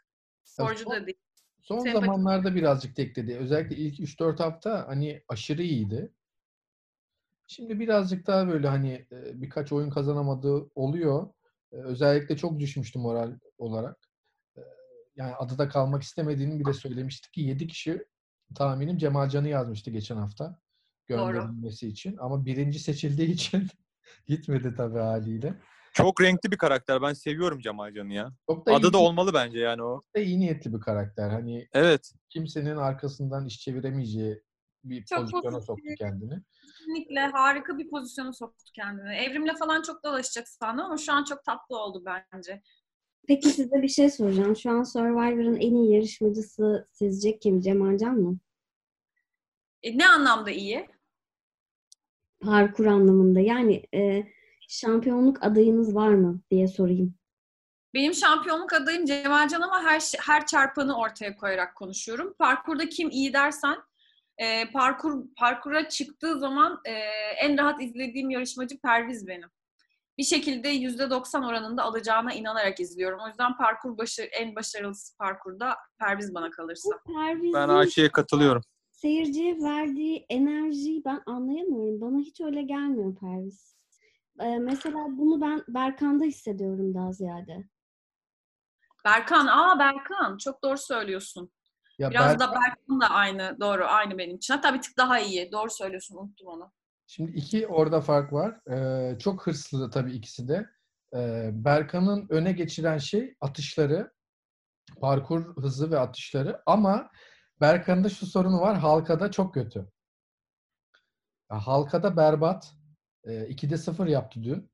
Sporcu 0.45 0.91
da 0.91 1.07
değil. 1.07 1.19
Son 1.63 1.79
Sempatik. 1.79 2.01
zamanlarda 2.07 2.55
birazcık 2.55 2.97
tekledi. 2.97 3.37
Özellikle 3.37 3.77
ilk 3.77 4.01
3-4 4.01 4.41
hafta 4.41 4.89
hani 4.89 5.23
aşırı 5.29 5.63
iyiydi. 5.63 6.13
Şimdi 7.47 7.81
birazcık 7.81 8.27
daha 8.27 8.49
böyle 8.49 8.69
hani 8.69 8.93
e, 9.13 9.41
birkaç 9.43 9.73
oyun 9.73 9.91
kazanamadığı 9.91 10.71
oluyor. 10.75 11.29
Özellikle 11.73 12.37
çok 12.37 12.61
düşmüştü 12.61 12.99
moral 12.99 13.33
olarak. 13.59 13.97
Yani 15.17 15.35
adada 15.35 15.69
kalmak 15.69 16.03
istemediğini 16.03 16.61
bile 16.61 16.73
söylemişti 16.73 17.31
ki 17.31 17.41
7 17.41 17.67
kişi 17.67 18.05
tahminim 18.55 18.99
Cemalcan'ı 18.99 19.49
yazmıştı 19.49 19.91
geçen 19.91 20.17
hafta 20.17 20.59
gönderilmesi 21.07 21.89
için. 21.89 22.17
Ama 22.17 22.45
birinci 22.45 22.79
seçildiği 22.79 23.29
için 23.29 23.67
gitmedi 24.27 24.75
tabii 24.77 24.99
haliyle. 24.99 25.55
Çok 25.93 26.21
renkli 26.21 26.53
bir 26.53 26.57
karakter. 26.59 27.03
Ben 27.03 27.13
seviyorum 27.13 27.61
Cemalcan'ı 27.61 28.13
ya. 28.13 28.33
Çok 28.47 28.67
da 28.67 28.73
iyi, 28.73 28.77
Adada 28.77 28.99
olmalı 28.99 29.35
bence 29.35 29.59
yani 29.59 29.83
o. 29.83 29.95
çok 29.97 30.15
da 30.17 30.21
iyi 30.21 30.41
niyetli 30.41 30.73
bir 30.75 30.81
karakter. 30.81 31.31
Hani 31.31 31.69
Evet. 31.73 32.13
kimsenin 32.29 32.77
arkasından 32.77 33.47
iş 33.47 33.61
çeviremeyeceği 33.61 34.43
bir 34.85 35.05
Çok 35.05 35.19
pozisyona 35.19 35.43
pozitif. 35.43 35.67
soktu 35.67 35.83
kendini. 35.99 36.43
Kesinlikle 36.63 37.21
harika 37.21 37.79
bir 37.79 37.91
pozisyona 37.91 38.33
soktu 38.33 38.65
kendini. 38.75 39.15
Evrimle 39.15 39.55
falan 39.55 39.83
çok 39.83 40.05
dalaşacak 40.05 40.49
sandım 40.49 40.85
ama 40.85 40.97
şu 40.97 41.13
an 41.13 41.25
çok 41.25 41.45
tatlı 41.45 41.77
oldu 41.79 42.03
bence. 42.07 42.63
Peki 43.29 43.49
size 43.51 43.83
bir 43.83 43.89
şey 43.89 44.11
soracağım. 44.11 44.57
Şu 44.57 44.71
an 44.71 44.83
Survivor'ın 44.83 45.57
en 45.57 45.75
iyi 45.75 45.95
yarışmacısı 45.95 46.89
sizce 46.93 47.39
kim? 47.39 47.61
Cemalcan 47.61 48.15
mı? 48.15 48.39
E, 49.83 49.99
ne 49.99 50.09
anlamda 50.09 50.51
iyi? 50.51 50.89
Parkur 52.41 52.87
anlamında. 52.87 53.41
Yani 53.41 53.83
e, 53.95 54.23
şampiyonluk 54.69 55.43
adayınız 55.45 55.95
var 55.95 56.09
mı 56.15 56.41
diye 56.51 56.69
sorayım. 56.69 57.15
Benim 57.95 58.15
şampiyonluk 58.15 58.73
adayım 58.73 59.05
Cemalcan 59.05 59.61
ama 59.61 59.83
her 59.83 60.01
şey- 60.01 60.21
her 60.27 60.47
çarpanı 60.47 60.99
ortaya 60.99 61.37
koyarak 61.37 61.75
konuşuyorum. 61.77 62.35
Parkurda 62.39 62.89
kim 62.89 63.11
iyi 63.11 63.33
dersen 63.33 63.77
e, 64.39 64.71
parkur 64.71 65.25
parkura 65.37 65.89
çıktığı 65.89 66.39
zaman 66.39 66.81
e, 66.85 66.93
en 67.43 67.59
rahat 67.59 67.83
izlediğim 67.83 68.31
yarışmacı 68.31 68.79
Perviz 68.79 69.27
benim. 69.27 69.49
Bir 70.19 70.25
şekilde 70.25 70.69
%90 70.69 71.47
oranında 71.47 71.83
alacağına 71.83 72.35
inanarak 72.35 72.81
izliyorum. 72.81 73.21
O 73.25 73.29
yüzden 73.29 73.57
parkur 73.57 73.99
başı 73.99 74.23
en 74.23 74.57
başarılısı 74.57 75.17
parkurda 75.17 75.77
Perviz 75.99 76.35
bana 76.35 76.51
kalırsa. 76.51 76.89
Perviz'in 77.07 77.55
Ben 77.55 77.69
Ayşe'ye 77.69 78.09
katılıyorum. 78.13 78.63
seyirciye 78.93 79.57
verdiği 79.63 80.27
enerjiyi 80.29 81.05
ben 81.05 81.23
anlayamıyorum. 81.27 82.01
Bana 82.01 82.19
hiç 82.19 82.41
öyle 82.41 82.63
gelmiyor 82.63 83.17
Perviz. 83.17 83.77
E, 84.41 84.59
mesela 84.59 85.07
bunu 85.11 85.41
ben 85.41 85.65
Berkan'da 85.69 86.25
hissediyorum 86.25 86.95
daha 86.95 87.13
ziyade. 87.13 87.65
Berkan, 89.05 89.47
aa 89.47 89.79
Berkan 89.79 90.37
çok 90.37 90.63
doğru 90.63 90.79
söylüyorsun. 90.79 91.51
Ya 91.99 92.11
Biraz 92.11 92.33
Berk- 92.33 92.41
da 92.41 92.53
Berkan 92.53 93.01
da 93.01 93.11
aynı, 93.11 93.57
doğru, 93.61 93.85
aynı 93.87 94.19
benim 94.19 94.37
için. 94.37 94.55
Hatta 94.55 94.75
bir 94.75 94.83
tık 94.83 94.97
daha 94.99 95.21
iyi. 95.21 95.53
Doğru 95.53 95.71
söylüyorsun, 95.71 96.17
unuttum 96.17 96.49
onu. 96.49 96.73
Şimdi 97.07 97.31
iki 97.33 97.67
orada 97.67 98.01
fark 98.01 98.33
var. 98.33 98.61
Ee, 98.71 99.19
çok 99.19 99.47
hırslı 99.47 99.91
tabii 99.91 100.13
ikisi 100.13 100.49
de. 100.49 100.67
Ee, 101.15 101.51
Berkan'ın 101.53 102.27
öne 102.31 102.53
geçiren 102.53 102.99
şey 102.99 103.35
atışları, 103.41 104.13
parkur 105.01 105.63
hızı 105.63 105.91
ve 105.91 105.99
atışları. 105.99 106.63
Ama 106.67 107.11
Berkan'ın 107.61 108.05
da 108.05 108.09
şu 108.09 108.27
sorunu 108.27 108.61
var. 108.61 108.79
Halkada 108.79 109.31
çok 109.31 109.55
kötü. 109.55 109.79
Ya, 111.51 111.59
halkada 111.67 112.17
berbat. 112.17 112.73
Ee, 113.25 113.49
2'de 113.49 113.77
0 113.77 114.07
yaptı 114.07 114.43
dün. 114.43 114.71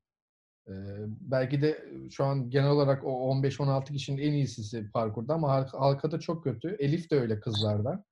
Ee, 0.67 0.73
belki 1.21 1.61
de 1.61 1.85
şu 2.11 2.25
an 2.25 2.49
genel 2.49 2.69
olarak 2.69 3.03
o 3.03 3.09
15-16 3.09 3.93
kişinin 3.93 4.21
en 4.21 4.31
iyisi 4.33 4.91
parkurda 4.91 5.33
ama 5.33 5.47
halk- 5.47 5.77
halkada 5.77 6.19
çok 6.19 6.43
kötü. 6.43 6.75
Elif 6.79 7.11
de 7.11 7.19
öyle 7.19 7.39
kızlarda. 7.39 8.03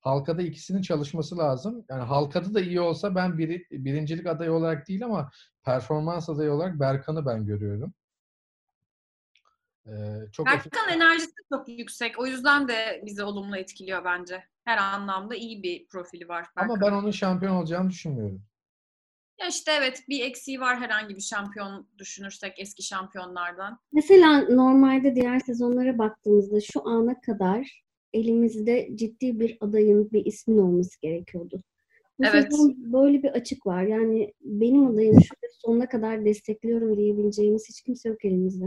Halkada 0.00 0.42
ikisinin 0.42 0.82
çalışması 0.82 1.38
lazım. 1.38 1.84
Yani 1.88 2.02
halkada 2.02 2.54
da 2.54 2.60
iyi 2.60 2.80
olsa 2.80 3.14
ben 3.14 3.38
biri, 3.38 3.66
birincilik 3.70 4.26
adayı 4.26 4.52
olarak 4.52 4.88
değil 4.88 5.04
ama 5.04 5.30
performans 5.64 6.28
adayı 6.28 6.52
olarak 6.52 6.80
Berkan'ı 6.80 7.26
ben 7.26 7.46
görüyorum. 7.46 7.94
Ee, 9.86 9.92
çok 10.32 10.46
Berkan 10.46 10.88
enerjisi 10.88 11.32
çok 11.52 11.68
yüksek. 11.68 12.18
O 12.18 12.26
yüzden 12.26 12.68
de 12.68 13.02
bizi 13.06 13.22
olumlu 13.22 13.56
etkiliyor 13.56 14.04
bence. 14.04 14.44
Her 14.64 14.78
anlamda 14.78 15.34
iyi 15.34 15.62
bir 15.62 15.88
profili 15.88 16.28
var 16.28 16.46
Berkan'ın. 16.56 16.74
ama 16.74 16.86
ben 16.86 16.92
onun 16.92 17.10
şampiyon 17.10 17.56
olacağını 17.56 17.90
düşünmüyorum. 17.90 18.42
Ya 19.40 19.48
işte 19.48 19.72
evet 19.78 20.04
bir 20.08 20.24
eksiği 20.24 20.60
var 20.60 20.80
herhangi 20.80 21.16
bir 21.16 21.20
şampiyon 21.20 21.86
düşünürsek 21.98 22.54
eski 22.58 22.82
şampiyonlardan. 22.82 23.78
Mesela 23.92 24.40
normalde 24.48 25.14
diğer 25.14 25.38
sezonlara 25.38 25.98
baktığımızda 25.98 26.60
şu 26.60 26.88
ana 26.88 27.20
kadar 27.20 27.82
elimizde 28.12 28.88
ciddi 28.94 29.40
bir 29.40 29.58
adayın, 29.60 30.10
bir 30.12 30.26
ismin 30.26 30.58
olması 30.58 31.00
gerekiyordu. 31.00 31.62
Bu 32.18 32.26
Evet. 32.26 32.44
sezon 32.44 32.74
böyle 32.92 33.22
bir 33.22 33.30
açık 33.30 33.66
var. 33.66 33.82
Yani 33.82 34.34
benim 34.40 34.86
adayım 34.86 35.20
şu 35.22 35.34
sonuna 35.50 35.88
kadar 35.88 36.24
destekliyorum 36.24 36.96
diyebileceğimiz 36.96 37.68
hiç 37.68 37.82
kimse 37.82 38.08
yok 38.08 38.24
elimizde. 38.24 38.64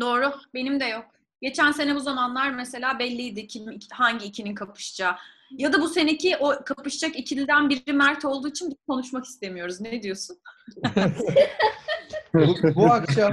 Doğru. 0.00 0.32
Benim 0.54 0.80
de 0.80 0.84
yok. 0.84 1.04
Geçen 1.40 1.72
sene 1.72 1.94
bu 1.94 2.00
zamanlar 2.00 2.50
mesela 2.50 2.98
belliydi 2.98 3.46
kim, 3.46 3.78
hangi 3.92 4.26
ikinin 4.26 4.54
kapışacağı. 4.54 5.16
Ya 5.50 5.72
da 5.72 5.80
bu 5.80 5.88
seneki 5.88 6.36
o 6.36 6.64
kapışacak 6.64 7.18
ikiliden 7.18 7.68
biri 7.68 7.92
Mert 7.92 8.24
olduğu 8.24 8.48
için 8.48 8.70
biz 8.70 8.76
konuşmak 8.88 9.24
istemiyoruz. 9.24 9.80
Ne 9.80 10.02
diyorsun? 10.02 10.38
bu, 12.34 12.74
bu 12.74 12.86
akşam 12.86 13.32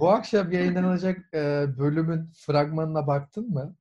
bu 0.00 0.10
akşam 0.10 0.52
yayınlanacak 0.52 1.34
e, 1.34 1.64
bölümün 1.78 2.30
fragmanına 2.46 3.06
baktın 3.06 3.50
mı? 3.50 3.76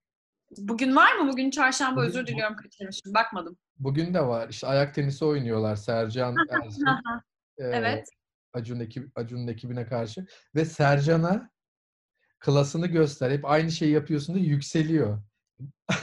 Bugün 0.58 0.96
var 0.96 1.16
mı? 1.16 1.32
Bugün 1.32 1.50
çarşamba 1.50 2.02
özür 2.02 2.28
diliyorum 2.28 2.56
kaçırmışım. 2.56 3.14
Bakmadım. 3.14 3.58
Bugün 3.80 4.14
de 4.14 4.22
var. 4.22 4.50
İşte 4.50 4.68
ayak 4.68 4.96
tenisi 4.96 5.26
oynuyorlar 5.26 5.76
Sercan 5.76 6.36
Ersin. 6.50 6.86
E, 7.58 7.64
evet. 7.64 8.08
Acun 8.54 8.80
ekip, 8.80 9.18
Acun'un 9.18 9.48
ekibine 9.48 9.86
karşı 9.86 10.26
ve 10.56 10.66
Sercan'a 10.66 11.50
klasını 12.42 12.88
göster. 12.88 13.32
Hep 13.32 13.46
aynı 13.46 13.72
şeyi 13.72 13.92
yapıyorsun 13.92 14.36
da 14.36 14.40
yükseliyor. 14.40 15.18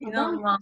İnanılmaz. 0.00 0.60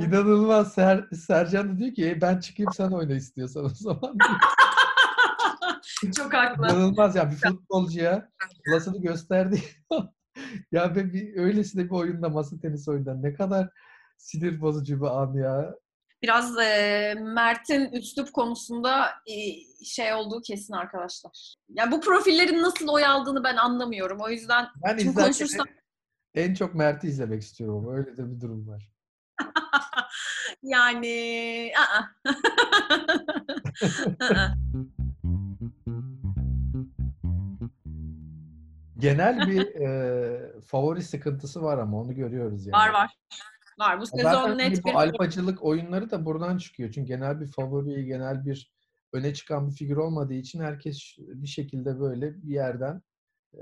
İnanılmaz. 0.00 0.72
Ser, 0.74 1.08
Sercan 1.26 1.74
da 1.74 1.78
diyor 1.78 1.94
ki 1.94 2.08
"E, 2.10 2.20
ben 2.20 2.38
çıkayım 2.40 2.72
sen 2.76 2.90
oyna 2.90 3.12
istiyorsan 3.14 3.64
o 3.64 3.68
zaman. 3.68 4.18
Çok 6.16 6.34
haklı. 6.34 6.64
İnanılmaz 6.64 7.16
ya 7.16 7.30
bir 7.30 7.36
futbolcuya 7.36 8.30
klasını 8.64 9.02
gösterdi. 9.02 9.62
ya 10.72 10.96
ben 10.96 11.12
bir 11.12 11.36
öylesine 11.36 11.84
bir 11.84 11.90
oyunda 11.90 12.28
masa 12.28 12.58
tenisi 12.60 12.90
oyunda 12.90 13.14
ne 13.14 13.34
kadar 13.34 13.70
sinir 14.18 14.60
bozucu 14.60 15.00
bir 15.00 15.22
an 15.22 15.34
ya. 15.34 15.74
Biraz 16.22 16.58
e, 16.58 17.14
Mert'in 17.20 17.92
üslup 17.92 18.32
konusunda 18.32 19.06
e, 19.06 19.34
şey 19.84 20.14
olduğu 20.14 20.40
kesin 20.42 20.72
arkadaşlar. 20.74 21.54
Ya 21.68 21.90
bu 21.90 22.00
profillerin 22.00 22.62
nasıl 22.62 22.88
oy 22.88 23.04
aldığını 23.06 23.44
ben 23.44 23.56
anlamıyorum. 23.56 24.20
O 24.20 24.28
yüzden 24.28 24.66
Ben 24.84 24.98
Şimdi 24.98 25.16
konuşursam- 25.20 25.66
en 26.34 26.54
çok 26.54 26.74
Mert'i 26.74 27.06
izlemek 27.08 27.42
istiyorum 27.42 27.96
öyle 27.96 28.16
de 28.16 28.30
bir 28.30 28.40
durum 28.40 28.68
var. 28.68 28.88
yani. 30.62 31.72
Genel 38.98 39.48
bir 39.48 39.60
e, 39.80 40.60
favori 40.60 41.02
sıkıntısı 41.02 41.62
var 41.62 41.78
ama 41.78 42.00
onu 42.00 42.14
görüyoruz 42.14 42.66
yani. 42.66 42.72
var 42.72 42.88
var. 42.92 43.10
Var. 43.78 44.00
Bu 44.00 44.06
sezon 44.06 44.22
Zaten 44.22 44.48
hani 44.48 44.58
net 44.58 44.84
bu 44.84 44.88
bir 44.88 44.94
alfacılık 44.94 45.64
oyunları 45.64 46.10
da 46.10 46.24
buradan 46.24 46.58
çıkıyor. 46.58 46.92
Çünkü 46.92 47.08
genel 47.08 47.40
bir 47.40 47.46
favori, 47.46 48.04
genel 48.06 48.46
bir 48.46 48.72
öne 49.12 49.34
çıkan 49.34 49.68
bir 49.68 49.74
figür 49.74 49.96
olmadığı 49.96 50.34
için 50.34 50.60
herkes 50.60 51.16
bir 51.18 51.46
şekilde 51.46 52.00
böyle 52.00 52.42
bir 52.42 52.54
yerden 52.54 53.02
e, 53.54 53.60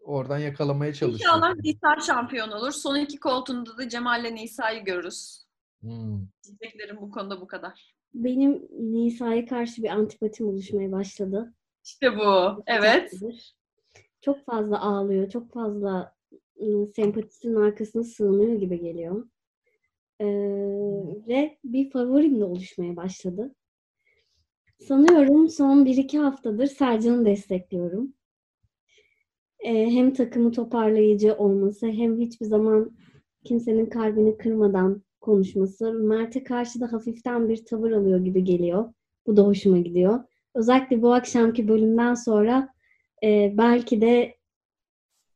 oradan 0.00 0.38
yakalamaya 0.38 0.94
çalışıyor. 0.94 1.34
İnşallah 1.34 1.54
Nisa 1.54 2.00
şampiyon 2.06 2.50
olur. 2.50 2.72
Son 2.72 2.96
iki 2.96 3.20
koltuğunda 3.20 3.78
da 3.78 3.88
Cemal'le 3.88 4.34
Nisa'yı 4.34 4.84
görürüz. 4.84 5.46
Hmm. 5.80 6.26
Diyeceklerim 6.44 6.96
bu 7.00 7.10
konuda 7.10 7.40
bu 7.40 7.46
kadar. 7.46 7.94
Benim 8.14 8.68
Nisa'ya 8.70 9.46
karşı 9.46 9.82
bir 9.82 9.88
antipatim 9.88 10.48
oluşmaya 10.48 10.92
başladı. 10.92 11.54
İşte 11.84 12.16
bu. 12.16 12.62
Evet. 12.66 13.12
Çok 14.20 14.46
fazla 14.46 14.80
ağlıyor, 14.80 15.30
çok 15.30 15.52
fazla 15.52 16.17
sempatisinin 16.96 17.54
arkasına 17.54 18.04
sığınıyor 18.04 18.52
gibi 18.60 18.80
geliyor. 18.80 19.28
Ee, 20.20 20.26
ve 21.28 21.58
bir 21.64 21.90
favorim 21.90 22.40
de 22.40 22.44
oluşmaya 22.44 22.96
başladı. 22.96 23.54
Sanıyorum 24.78 25.48
son 25.48 25.84
1-2 25.84 26.18
haftadır 26.18 26.66
Sercan'ı 26.66 27.24
destekliyorum. 27.24 28.14
Ee, 29.60 29.90
hem 29.90 30.12
takımı 30.12 30.52
toparlayıcı 30.52 31.34
olması 31.34 31.86
hem 31.86 32.20
hiçbir 32.20 32.46
zaman 32.46 32.96
kimsenin 33.44 33.86
kalbini 33.86 34.36
kırmadan 34.38 35.02
konuşması. 35.20 35.92
Mert'e 35.92 36.44
karşı 36.44 36.80
da 36.80 36.92
hafiften 36.92 37.48
bir 37.48 37.64
tavır 37.64 37.90
alıyor 37.92 38.24
gibi 38.24 38.44
geliyor. 38.44 38.94
Bu 39.26 39.36
da 39.36 39.42
hoşuma 39.42 39.78
gidiyor. 39.78 40.20
Özellikle 40.54 41.02
bu 41.02 41.14
akşamki 41.14 41.68
bölümden 41.68 42.14
sonra 42.14 42.68
e, 43.24 43.54
belki 43.58 44.00
de 44.00 44.36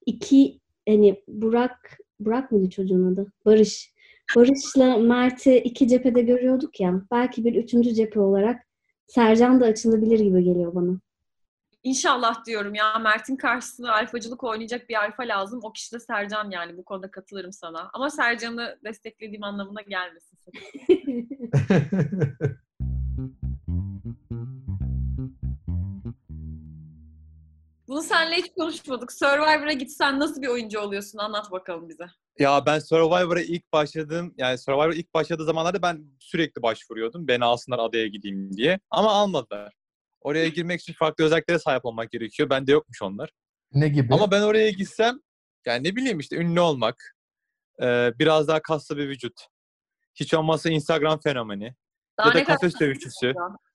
iki 0.07 0.62
hani 0.89 1.23
Burak 1.29 1.99
Burak 2.21 2.53
mıydı 2.53 2.71
çocuğun 2.71 3.13
adı? 3.13 3.33
Barış. 3.45 3.93
Barış'la 4.37 4.97
Mert'i 4.99 5.57
iki 5.57 5.89
cephede 5.89 6.23
görüyorduk 6.23 6.81
ya. 6.81 7.03
Belki 7.11 7.45
bir 7.45 7.55
üçüncü 7.55 7.95
cephe 7.95 8.21
olarak 8.21 8.67
Sercan 9.07 9.61
da 9.61 9.67
açılabilir 9.67 10.21
gibi 10.21 10.45
geliyor 10.45 10.75
bana. 10.75 11.01
İnşallah 11.83 12.45
diyorum 12.45 12.75
ya 12.75 12.99
Mert'in 12.99 13.37
karşısında 13.37 13.93
alfacılık 13.93 14.45
oynayacak 14.45 14.89
bir 14.89 14.95
alfa 14.95 15.23
lazım. 15.23 15.61
O 15.63 15.73
kişi 15.73 15.93
de 15.93 16.01
Sercan 16.01 16.51
yani 16.51 16.77
bu 16.77 16.85
konuda 16.85 17.11
katılırım 17.11 17.53
sana. 17.53 17.91
Ama 17.93 18.11
Sercan'ı 18.11 18.79
desteklediğim 18.85 19.45
anlamına 19.45 19.81
gelmesin. 19.83 20.39
Bunu 27.93 28.03
seninle 28.03 28.37
hiç 28.37 28.53
konuşmadık. 28.59 29.13
Survivor'a 29.13 29.73
gitsen 29.73 30.21
nasıl 30.21 30.43
bir 30.43 30.49
oyuncu 30.49 30.81
oluyorsun? 30.81 31.19
Anlat 31.19 31.51
bakalım 31.51 31.89
bize. 31.89 32.05
Ya 32.39 32.67
ben 32.67 32.79
Survivor'a 32.79 33.41
ilk 33.41 33.73
başladığım, 33.73 34.35
yani 34.37 34.59
Survivor'a 34.59 34.95
ilk 34.95 35.15
başladığı 35.15 35.45
zamanlarda 35.45 35.83
ben 35.83 36.05
sürekli 36.19 36.63
başvuruyordum. 36.63 37.29
Beni 37.29 37.45
alsınlar 37.45 37.79
adaya 37.79 38.07
gideyim 38.07 38.53
diye. 38.57 38.81
Ama 38.91 39.11
almadılar. 39.11 39.73
Oraya 40.21 40.49
girmek 40.49 40.81
için 40.81 40.93
farklı 40.93 41.25
özelliklere 41.25 41.59
sahip 41.59 41.85
olmak 41.85 42.11
gerekiyor. 42.11 42.51
Bende 42.51 42.73
yokmuş 42.73 43.03
onlar. 43.03 43.31
ne 43.73 43.89
gibi? 43.89 44.15
Ama 44.15 44.31
ben 44.31 44.43
oraya 44.43 44.71
gitsem, 44.71 45.21
yani 45.67 45.89
ne 45.89 45.97
bileyim 45.97 46.19
işte 46.19 46.37
ünlü 46.37 46.61
olmak, 46.61 47.17
e, 47.83 48.13
biraz 48.19 48.49
daha 48.49 48.63
kaslı 48.63 48.97
bir 48.97 49.09
vücut, 49.09 49.47
hiç 50.15 50.35
olmazsa 50.35 50.71
Instagram 50.71 51.21
fenomeni 51.21 51.75
Daha 52.19 52.29
ya 52.29 52.35
da 52.35 52.39
ne 52.39 52.45
kadar 52.45 52.59
kafes 52.59 52.81
dövüşçüsü. 52.81 53.33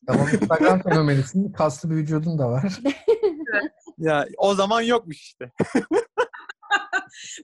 Tamam 0.08 0.28
Instagram 0.34 0.82
fenomenisin. 0.82 1.52
Kaslı 1.52 1.90
bir 1.90 1.96
vücudun 1.96 2.40
da 2.40 2.50
var. 2.50 2.80
Ya 3.98 4.27
o 4.38 4.56
zaman 4.56 4.82
yokmuş 4.82 5.22
işte. 5.22 5.51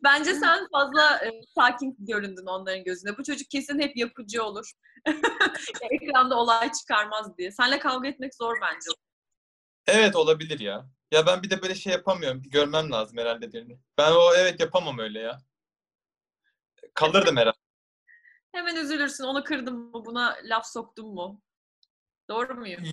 Bence 0.03 0.33
sen 0.33 0.67
fazla 0.71 1.25
e, 1.25 1.31
sakin 1.55 1.95
göründün 1.99 2.45
onların 2.45 2.83
gözünde. 2.83 3.17
Bu 3.17 3.23
çocuk 3.23 3.49
kesin 3.49 3.79
hep 3.79 3.97
yapıcı 3.97 4.43
olur. 4.43 4.71
Ekranda 5.91 6.35
olay 6.35 6.71
çıkarmaz 6.71 7.37
diye. 7.37 7.51
Seninle 7.51 7.79
kavga 7.79 8.07
etmek 8.07 8.35
zor 8.35 8.55
bence. 8.61 8.89
Evet 9.87 10.15
olabilir 10.15 10.59
ya. 10.59 10.85
Ya 11.11 11.25
ben 11.25 11.43
bir 11.43 11.49
de 11.49 11.61
böyle 11.61 11.75
şey 11.75 11.93
yapamıyorum. 11.93 12.43
Bir 12.43 12.49
görmem 12.49 12.91
lazım 12.91 13.17
herhalde 13.17 13.53
birini. 13.53 13.77
Ben 13.97 14.11
o 14.11 14.33
evet 14.37 14.59
yapamam 14.59 14.99
öyle 14.99 15.19
ya. 15.19 15.37
Kalırdım 16.93 17.37
herhalde. 17.37 17.57
Hemen 18.51 18.75
üzülürsün. 18.75 19.23
Onu 19.23 19.43
kırdım 19.43 19.75
mı? 19.75 20.05
Buna 20.05 20.37
laf 20.43 20.67
soktum 20.67 21.13
mu? 21.13 21.41
Doğru 22.29 22.55
muyum? 22.55 22.83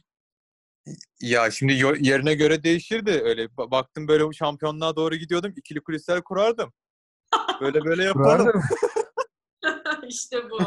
Ya 1.21 1.51
şimdi 1.51 1.73
yerine 2.01 2.35
göre 2.35 2.63
değişirdi 2.63 3.11
öyle. 3.11 3.45
Ba- 3.45 3.71
Baktım 3.71 4.09
böyle 4.09 4.33
şampiyonluğa 4.33 4.97
doğru 4.97 5.17
gidiyordum. 5.17 5.53
ikili 5.57 5.81
kulisler 5.81 6.23
kurardım. 6.23 6.73
Böyle 7.61 7.85
böyle 7.85 8.05
yapardım. 8.11 8.63
İşte 10.09 10.51
bu. 10.51 10.59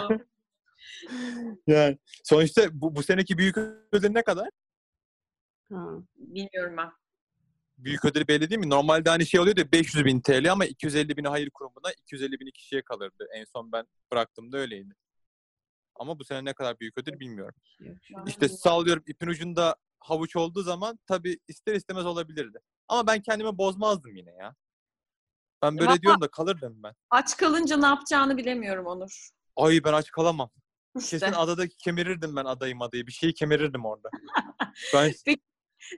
Yani 1.68 1.98
sonuçta 2.24 2.62
bu, 2.74 2.96
bu 2.96 3.04
seneki 3.04 3.38
büyük 3.38 3.58
ödül 3.92 4.10
ne 4.10 4.24
kadar? 4.24 4.50
Ha. 5.72 5.90
Bilmiyorum 6.18 6.78
ben. 6.78 6.92
Büyük 7.78 8.06
ödül 8.06 8.28
belli 8.28 8.50
değil 8.50 8.60
mi? 8.60 8.70
Normalde 8.70 9.10
hani 9.10 9.26
şey 9.26 9.40
oluyordu 9.40 9.60
ya, 9.60 9.72
500 9.72 10.06
bin 10.06 10.22
TL 10.22 10.52
ama 10.52 10.66
250 10.66 11.18
bini 11.18 11.28
hayır 11.28 11.50
kurumuna 11.50 11.92
250 12.02 12.40
bini 12.40 12.52
kişiye 12.52 12.82
kalırdı. 12.82 13.28
En 13.34 13.46
son 13.46 13.72
ben 13.72 13.86
bıraktığımda 14.12 14.58
öyleydi. 14.58 14.94
Ama 15.96 16.20
bu 16.20 16.24
sene 16.24 16.46
ne 16.46 16.54
kadar 16.54 16.80
büyük 16.80 16.98
ödül 16.98 17.20
bilmiyorum. 17.20 17.56
İşte 18.28 18.48
sallıyorum 18.50 19.04
ipin 19.08 19.28
ucunda 19.28 19.76
havuç 20.04 20.36
olduğu 20.36 20.64
zaman 20.64 21.00
tabii 21.08 21.40
ister 21.48 21.76
istemez 21.76 22.06
olabilirdi. 22.06 22.60
Ama 22.88 23.08
ben 23.08 23.22
kendimi 23.22 23.58
bozmazdım 23.58 24.16
yine 24.16 24.32
ya. 24.32 24.56
Ben 25.62 25.78
böyle 25.78 25.90
Valla- 25.92 26.02
diyorum 26.02 26.22
da 26.22 26.28
kalırdım 26.28 26.84
ben. 26.84 26.94
Aç 27.10 27.38
kalınca 27.38 27.78
ne 27.78 27.86
yapacağını 27.86 28.38
bilemiyorum 28.38 28.86
Onur. 28.86 29.30
Ay 29.56 29.84
ben 29.84 29.94
aç 29.94 30.12
kalamam. 30.12 30.52
İşte. 31.00 31.20
Kesin 31.20 31.34
adada 31.34 31.68
kemirirdim 31.68 32.36
ben 32.36 32.46
adayım 32.46 32.82
adayı. 32.82 33.08
Bir 33.08 33.12
şeyi 33.12 33.34
kemirirdim 33.34 33.86
orada. 33.86 34.10
ben 34.94 35.14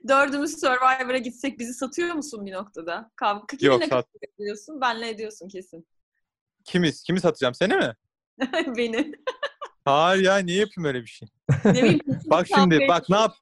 Dördümüz 0.08 0.60
Survivor'a 0.60 1.18
gitsek 1.18 1.60
bizi 1.60 1.74
satıyor 1.74 2.13
musun 2.15 2.46
bir 2.46 2.52
noktada? 2.54 3.12
Kavga 3.15 3.46
kiminle 3.58 3.74
Yok, 3.74 3.84
sat- 3.89 4.08
ediyorsun? 4.39 4.82
Benle 4.82 5.10
ediyorsun 5.10 5.48
kesin. 5.48 5.88
kimiz? 6.63 7.04
Kimi 7.04 7.20
satacağım? 7.20 7.54
Seni 7.54 7.76
mi? 7.76 7.96
Beni. 8.78 9.12
Hayır 9.86 10.24
ya 10.24 10.38
niye 10.38 10.58
yapayım 10.60 10.86
öyle 10.88 11.02
bir 11.02 11.08
şey? 11.08 11.28
Ne 11.65 11.74
bileyim. 11.74 12.00
Bak 12.26 12.48
şimdi 12.56 12.86
bak 12.88 13.10
ne 13.10 13.15
yap 13.18 13.36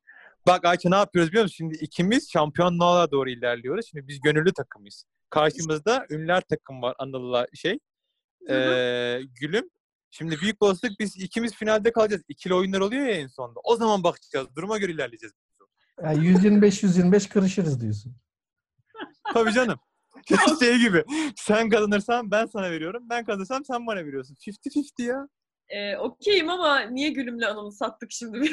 Bak 0.48 0.66
Ayça 0.66 0.90
ne 0.90 0.96
yapıyoruz 0.96 1.32
biliyor 1.32 1.44
musun? 1.44 1.56
Şimdi 1.56 1.76
ikimiz 1.76 2.32
şampiyonluğa 2.32 3.12
doğru 3.12 3.30
ilerliyoruz. 3.30 3.86
Şimdi 3.90 4.08
biz 4.08 4.22
gönüllü 4.22 4.54
takımıyız. 4.54 5.06
Karşımızda 5.30 6.06
ünlüler 6.10 6.42
takım 6.50 6.82
var 6.82 6.96
Anıl'la 7.00 7.48
şey. 7.54 7.80
Hı 8.48 8.54
hı. 8.54 8.74
Ee, 8.74 9.22
Gülüm. 9.42 9.70
Şimdi 10.10 10.38
büyük 10.42 10.62
olasılık 10.64 11.00
biz 11.00 11.18
ikimiz 11.18 11.54
finalde 11.54 11.92
kalacağız. 11.92 12.22
İkili 12.28 12.54
oyunlar 12.54 12.80
oluyor 12.80 13.06
ya 13.06 13.16
en 13.16 13.28
sonunda. 13.28 13.60
O 13.64 13.76
zaman 13.76 14.04
bakacağız. 14.04 14.48
Duruma 14.56 14.78
göre 14.78 14.92
ilerleyeceğiz. 14.92 15.34
Yani 16.04 16.28
125-125 16.28 17.30
kırışırız 17.30 17.82
diyorsun. 17.82 18.16
Tabii 19.34 19.54
canım. 19.54 19.80
şey 20.60 20.78
gibi. 20.78 21.04
Sen 21.36 21.70
kazanırsan 21.70 22.32
ben 22.32 22.46
sana 22.46 22.72
veriyorum. 22.72 23.04
Ben 23.10 23.26
kazanırsam 23.26 23.66
sen 23.66 23.88
bana 23.88 24.06
veriyorsun. 24.06 24.36
50-50 24.36 25.04
ya. 25.04 25.28
Ee, 25.70 25.98
Okeyim 25.98 26.50
ama 26.50 26.80
niye 26.80 27.10
Gülüm'le 27.10 27.42
Anıl'ı 27.42 27.72
sattık 27.72 28.12
şimdi? 28.12 28.52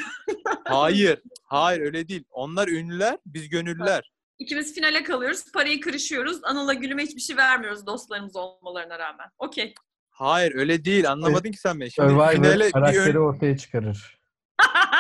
Hayır. 0.65 1.23
Hayır 1.45 1.81
öyle 1.81 2.09
değil. 2.09 2.25
Onlar 2.31 2.69
ünlüler, 2.69 3.19
biz 3.27 3.49
gönüllüler. 3.49 4.13
İkimiz 4.39 4.75
finale 4.75 5.03
kalıyoruz. 5.03 5.53
Parayı 5.53 5.81
kırışıyoruz. 5.81 6.41
Anıl'la 6.45 6.75
Gülüm'e 6.75 7.03
hiçbir 7.03 7.21
şey 7.21 7.37
vermiyoruz 7.37 7.87
dostlarımız 7.87 8.37
olmalarına 8.37 8.99
rağmen. 8.99 9.27
Okey. 9.39 9.75
Hayır 10.11 10.55
öyle 10.55 10.85
değil. 10.85 11.11
Anlamadın 11.11 11.53
ki 11.53 11.59
sen 11.59 11.81
beni. 11.81 11.91
Şimdi 11.91 12.09
Survivor 12.09 12.33
finale 12.33 12.67
bir 12.67 12.73
karakteri 12.73 13.19
ön... 13.19 13.23
ortaya 13.23 13.57
çıkarır. 13.57 14.19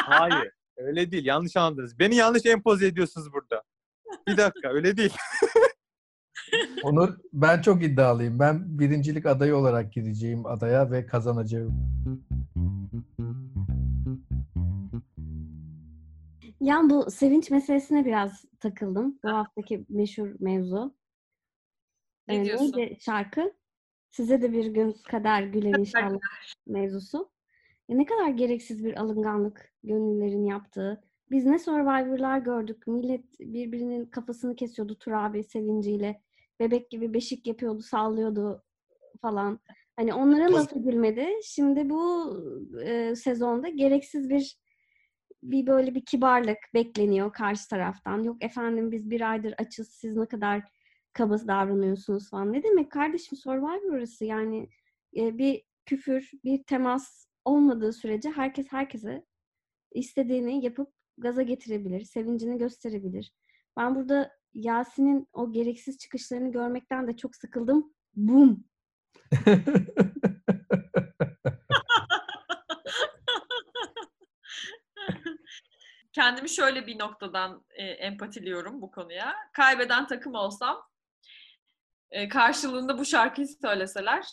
Hayır. 0.06 0.50
Öyle 0.76 1.12
değil. 1.12 1.24
Yanlış 1.24 1.56
anladınız. 1.56 1.98
Beni 1.98 2.16
yanlış 2.16 2.46
empoze 2.46 2.86
ediyorsunuz 2.86 3.32
burada. 3.32 3.62
Bir 4.28 4.36
dakika. 4.36 4.68
Öyle 4.68 4.96
değil. 4.96 5.12
Onur 6.82 7.16
ben 7.32 7.60
çok 7.60 7.82
iddialıyım. 7.82 8.38
Ben 8.38 8.78
birincilik 8.78 9.26
adayı 9.26 9.56
olarak 9.56 9.92
gideceğim 9.92 10.46
adaya 10.46 10.90
ve 10.90 11.06
kazanacağım. 11.06 11.74
Yani 16.60 16.90
bu 16.90 17.10
sevinç 17.10 17.50
meselesine 17.50 18.04
biraz 18.04 18.44
takıldım. 18.60 19.18
Bu 19.24 19.28
haftaki 19.28 19.84
meşhur 19.88 20.28
mevzu. 20.40 20.94
Ne 22.28 22.40
Ee, 22.40 22.44
diyorsun? 22.44 22.72
neydi 22.76 23.00
şarkı? 23.00 23.52
Size 24.10 24.42
de 24.42 24.52
bir 24.52 24.66
gün 24.66 24.96
kader 25.10 25.42
gülen 25.42 25.74
inşallah 25.74 26.18
mevzusu. 26.66 27.30
Ya 27.88 27.96
ne 27.96 28.04
kadar 28.04 28.28
gereksiz 28.28 28.84
bir 28.84 29.00
alınganlık 29.00 29.72
gönüllerin 29.84 30.44
yaptığı. 30.44 31.04
Biz 31.30 31.46
ne 31.46 31.58
Survivor'lar 31.58 32.38
gördük. 32.38 32.86
Millet 32.86 33.40
birbirinin 33.40 34.06
kafasını 34.06 34.56
kesiyordu 34.56 34.98
Tur 34.98 35.12
abi 35.12 35.44
sevinciyle. 35.44 36.20
Bebek 36.60 36.90
gibi 36.90 37.14
beşik 37.14 37.46
yapıyordu, 37.46 37.82
sallıyordu 37.82 38.62
falan. 39.22 39.60
Hani 39.96 40.14
onlara 40.14 40.52
laf 40.52 40.72
edilmedi. 40.72 41.28
Şimdi 41.44 41.90
bu 41.90 42.34
e, 42.84 43.16
sezonda 43.16 43.68
gereksiz 43.68 44.30
bir 44.30 44.60
bir 45.42 45.66
böyle 45.66 45.94
bir 45.94 46.04
kibarlık 46.04 46.58
bekleniyor 46.74 47.32
karşı 47.32 47.68
taraftan. 47.68 48.22
Yok 48.22 48.44
efendim 48.44 48.92
biz 48.92 49.10
bir 49.10 49.30
aydır 49.30 49.54
açız 49.58 49.88
siz 49.88 50.16
ne 50.16 50.26
kadar 50.26 50.62
kaba 51.12 51.38
davranıyorsunuz 51.38 52.30
falan. 52.30 52.52
Ne 52.52 52.62
demek 52.62 52.92
kardeşim 52.92 53.38
Survivor 53.38 53.92
orası 53.92 54.24
yani 54.24 54.68
e, 55.16 55.38
bir 55.38 55.62
küfür, 55.86 56.30
bir 56.44 56.62
temas 56.62 57.26
olmadığı 57.44 57.92
sürece 57.92 58.30
herkes 58.30 58.66
herkese 58.70 59.24
istediğini 59.92 60.64
yapıp 60.64 60.92
gaza 61.18 61.42
getirebilir, 61.42 62.04
sevincini 62.04 62.58
gösterebilir. 62.58 63.32
Ben 63.76 63.94
burada 63.94 64.39
Yasin'in 64.54 65.28
o 65.32 65.52
gereksiz 65.52 65.98
çıkışlarını 65.98 66.52
görmekten 66.52 67.08
de 67.08 67.16
çok 67.16 67.36
sıkıldım. 67.36 67.94
Bum! 68.14 68.64
Kendimi 76.12 76.48
şöyle 76.48 76.86
bir 76.86 76.98
noktadan 76.98 77.64
e, 77.70 77.84
empatiliyorum 77.84 78.82
bu 78.82 78.90
konuya. 78.90 79.34
Kaybeden 79.52 80.06
takım 80.06 80.34
olsam 80.34 80.82
e, 82.10 82.28
karşılığında 82.28 82.98
bu 82.98 83.04
şarkıyı 83.04 83.48
söyleseler 83.48 84.24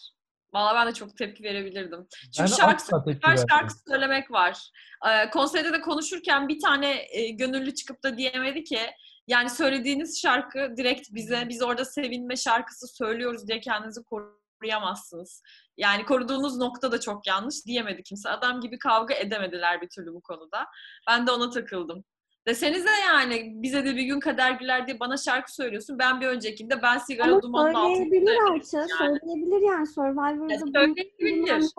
Valla 0.54 0.76
ben 0.76 0.88
de 0.88 0.94
çok 0.94 1.18
tepki 1.18 1.44
verebilirdim. 1.44 2.08
Çünkü 2.38 2.52
şarkı, 2.52 2.86
şarkı, 2.86 3.46
şarkı 3.50 3.74
söylemek 3.90 4.32
var. 4.32 4.72
Ee, 5.08 5.30
konserde 5.30 5.74
de 5.74 5.82
konuşurken 5.82 6.48
bir 6.48 6.60
tane 6.60 7.06
e, 7.10 7.30
gönüllü 7.30 7.76
çıkıp 7.76 8.04
da 8.04 8.18
diyemedi 8.18 8.64
ki 8.64 8.80
yani 9.28 9.50
söylediğiniz 9.50 10.22
şarkı 10.22 10.74
direkt 10.78 11.08
bize, 11.13 11.46
biz 11.50 11.62
orada 11.63 11.86
sevinme 11.86 12.36
şarkısı 12.36 12.88
söylüyoruz 12.88 13.48
diye 13.48 13.60
kendinizi 13.60 14.02
koruyamazsınız. 14.04 15.44
Yani 15.78 16.06
koruduğunuz 16.06 16.58
nokta 16.58 16.92
da 16.92 17.00
çok 17.00 17.28
yanlış 17.28 17.66
diyemedi 17.66 18.04
kimse. 18.04 18.30
Adam 18.30 18.62
gibi 18.62 18.80
kavga 18.80 19.13
edemediler 19.13 19.82
bir 19.82 19.90
türlü 19.90 20.13
bu 20.13 20.22
konuda. 20.22 20.66
Ben 21.10 21.28
de 21.28 21.32
ona 21.32 21.50
takıldım. 21.50 22.04
Desenize 22.48 22.90
yani 23.06 23.54
bize 23.56 23.86
de 23.86 23.96
bir 23.96 24.04
gün 24.04 24.20
kader 24.20 24.52
güler 24.52 24.88
diye 24.88 25.00
bana 25.00 25.18
şarkı 25.18 25.54
söylüyorsun. 25.56 26.00
Ben 26.00 26.22
bir 26.22 26.28
öncekinde 26.28 26.82
ben 26.82 26.98
sigara 26.98 27.32
Ama 27.32 27.42
dumanın 27.42 27.74
altında 27.74 27.96
söyleyebilir 27.96 28.52
Ayça. 28.52 28.88
Söyleyebilir 28.98 29.68
yani. 29.72 29.88
Survivor'da 29.88 30.54
Ya 30.54 30.60
söyleyebilir. 30.60 31.48
bulunmaz. 31.48 31.74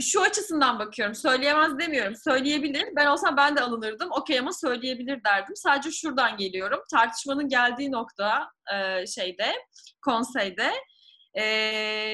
Şu 0.00 0.22
açısından 0.22 0.78
bakıyorum. 0.78 1.14
Söyleyemez 1.14 1.78
demiyorum. 1.78 2.16
Söyleyebilir. 2.16 2.88
Ben 2.96 3.06
olsam 3.06 3.36
ben 3.36 3.56
de 3.56 3.60
alınırdım. 3.60 4.08
Okey 4.12 4.38
ama 4.38 4.52
söyleyebilir 4.52 5.24
derdim. 5.24 5.56
Sadece 5.56 5.90
şuradan 5.90 6.36
geliyorum. 6.36 6.80
Tartışmanın 6.90 7.48
geldiği 7.48 7.92
nokta 7.92 8.50
e, 8.74 9.06
şeyde, 9.06 9.52
konseyde. 10.02 10.70
E, 11.38 11.44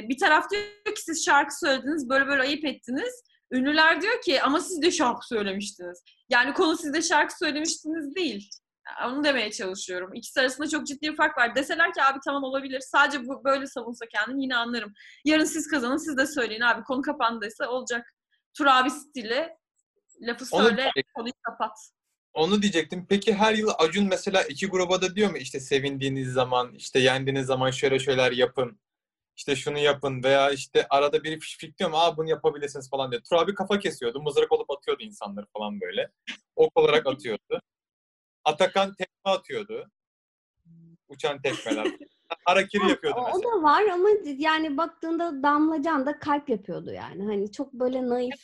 bir 0.09 0.19
taraf 0.19 0.51
diyor 0.51 0.95
ki 0.95 1.03
siz 1.03 1.25
şarkı 1.25 1.59
söylediniz, 1.59 2.09
böyle 2.09 2.27
böyle 2.27 2.43
ayıp 2.43 2.65
ettiniz. 2.65 3.23
Ünlüler 3.53 4.01
diyor 4.03 4.23
ki 4.23 4.43
ama 4.43 4.61
siz 4.61 4.83
de 4.83 4.91
şarkı 4.91 5.27
söylemiştiniz. 5.27 6.03
Yani 6.29 6.55
konu 6.55 6.77
siz 6.77 6.95
de 6.95 7.03
şarkı 7.03 7.39
söylemiştiniz 7.39 8.15
değil. 8.15 8.51
Onu 9.05 9.25
demeye 9.25 9.53
çalışıyorum. 9.53 10.15
İkisi 10.15 10.41
arasında 10.41 10.69
çok 10.69 10.87
ciddi 10.87 11.11
bir 11.11 11.17
fark 11.17 11.39
var. 11.39 11.55
Deseler 11.55 11.93
ki 11.93 12.03
abi 12.03 12.19
tamam 12.25 12.45
olabilir. 12.45 12.81
Sadece 12.81 13.27
bu 13.27 13.45
böyle 13.45 13.67
savunsa 13.67 14.07
kendini 14.07 14.43
yine 14.43 14.57
anlarım. 14.57 14.93
Yarın 15.25 15.45
siz 15.45 15.69
kazanın 15.69 15.97
siz 15.97 16.17
de 16.17 16.27
söyleyin 16.27 16.61
abi. 16.61 16.83
Konu 16.85 17.03
kapandıysa 17.03 17.69
olacak. 17.69 18.15
Tur 18.59 18.67
abi 18.67 18.91
stili 18.91 19.49
lafı 20.21 20.45
Onu 20.57 20.63
söyle 20.63 20.77
diyecektim. 20.77 21.13
konuyu 21.15 21.33
kapat. 21.43 21.73
Onu 22.35 22.63
diyecektim. 22.63 23.07
Peki 23.09 23.35
her 23.35 23.55
yıl 23.55 23.71
Acun 23.79 24.07
mesela 24.07 24.43
iki 24.43 24.67
gruba 24.67 25.03
da 25.03 25.15
diyor 25.15 25.31
mu 25.31 25.37
işte 25.37 25.61
sevindiğiniz 25.61 26.33
zaman, 26.33 26.75
işte 26.75 26.99
yendiğiniz 26.99 27.47
zaman 27.47 27.71
şöyle 27.71 27.99
şeyler 27.99 28.33
yapın. 28.33 28.81
İşte 29.37 29.57
şunu 29.57 29.79
yapın 29.79 30.23
veya 30.23 30.51
işte 30.51 30.87
arada 30.91 31.25
biri 31.25 31.39
fişfikliyor 31.39 31.91
mu? 31.91 31.97
Aa 31.99 32.17
bunu 32.17 32.29
yapabilirsiniz 32.31 32.91
falan 32.91 33.11
diye. 33.11 33.21
Tur 33.23 33.37
abi 33.37 33.55
kafa 33.55 33.79
kesiyordu. 33.79 34.23
Mızrak 34.23 34.53
olup 34.53 34.71
atıyordu 34.71 35.03
insanları 35.03 35.47
falan 35.57 35.81
böyle. 35.81 36.11
Ok 36.57 36.73
olarak 36.75 37.07
atıyordu. 37.07 37.61
Atakan 38.47 38.95
tekme 38.95 39.31
atıyordu. 39.33 39.91
Uçan 41.09 41.43
tekmeler. 41.43 41.87
Harakiri 42.45 42.89
yapıyordu 42.89 43.19
O, 43.21 43.23
o 43.23 43.27
mesela. 43.27 43.53
da 43.53 43.63
var 43.63 43.85
ama 43.85 44.09
yani 44.25 44.77
baktığında 44.77 45.43
Damlacan 45.43 46.07
da 46.07 46.19
kalp 46.19 46.49
yapıyordu 46.49 46.93
yani. 46.93 47.25
Hani 47.25 47.53
çok 47.53 47.73
böyle 47.73 48.09
naif 48.09 48.35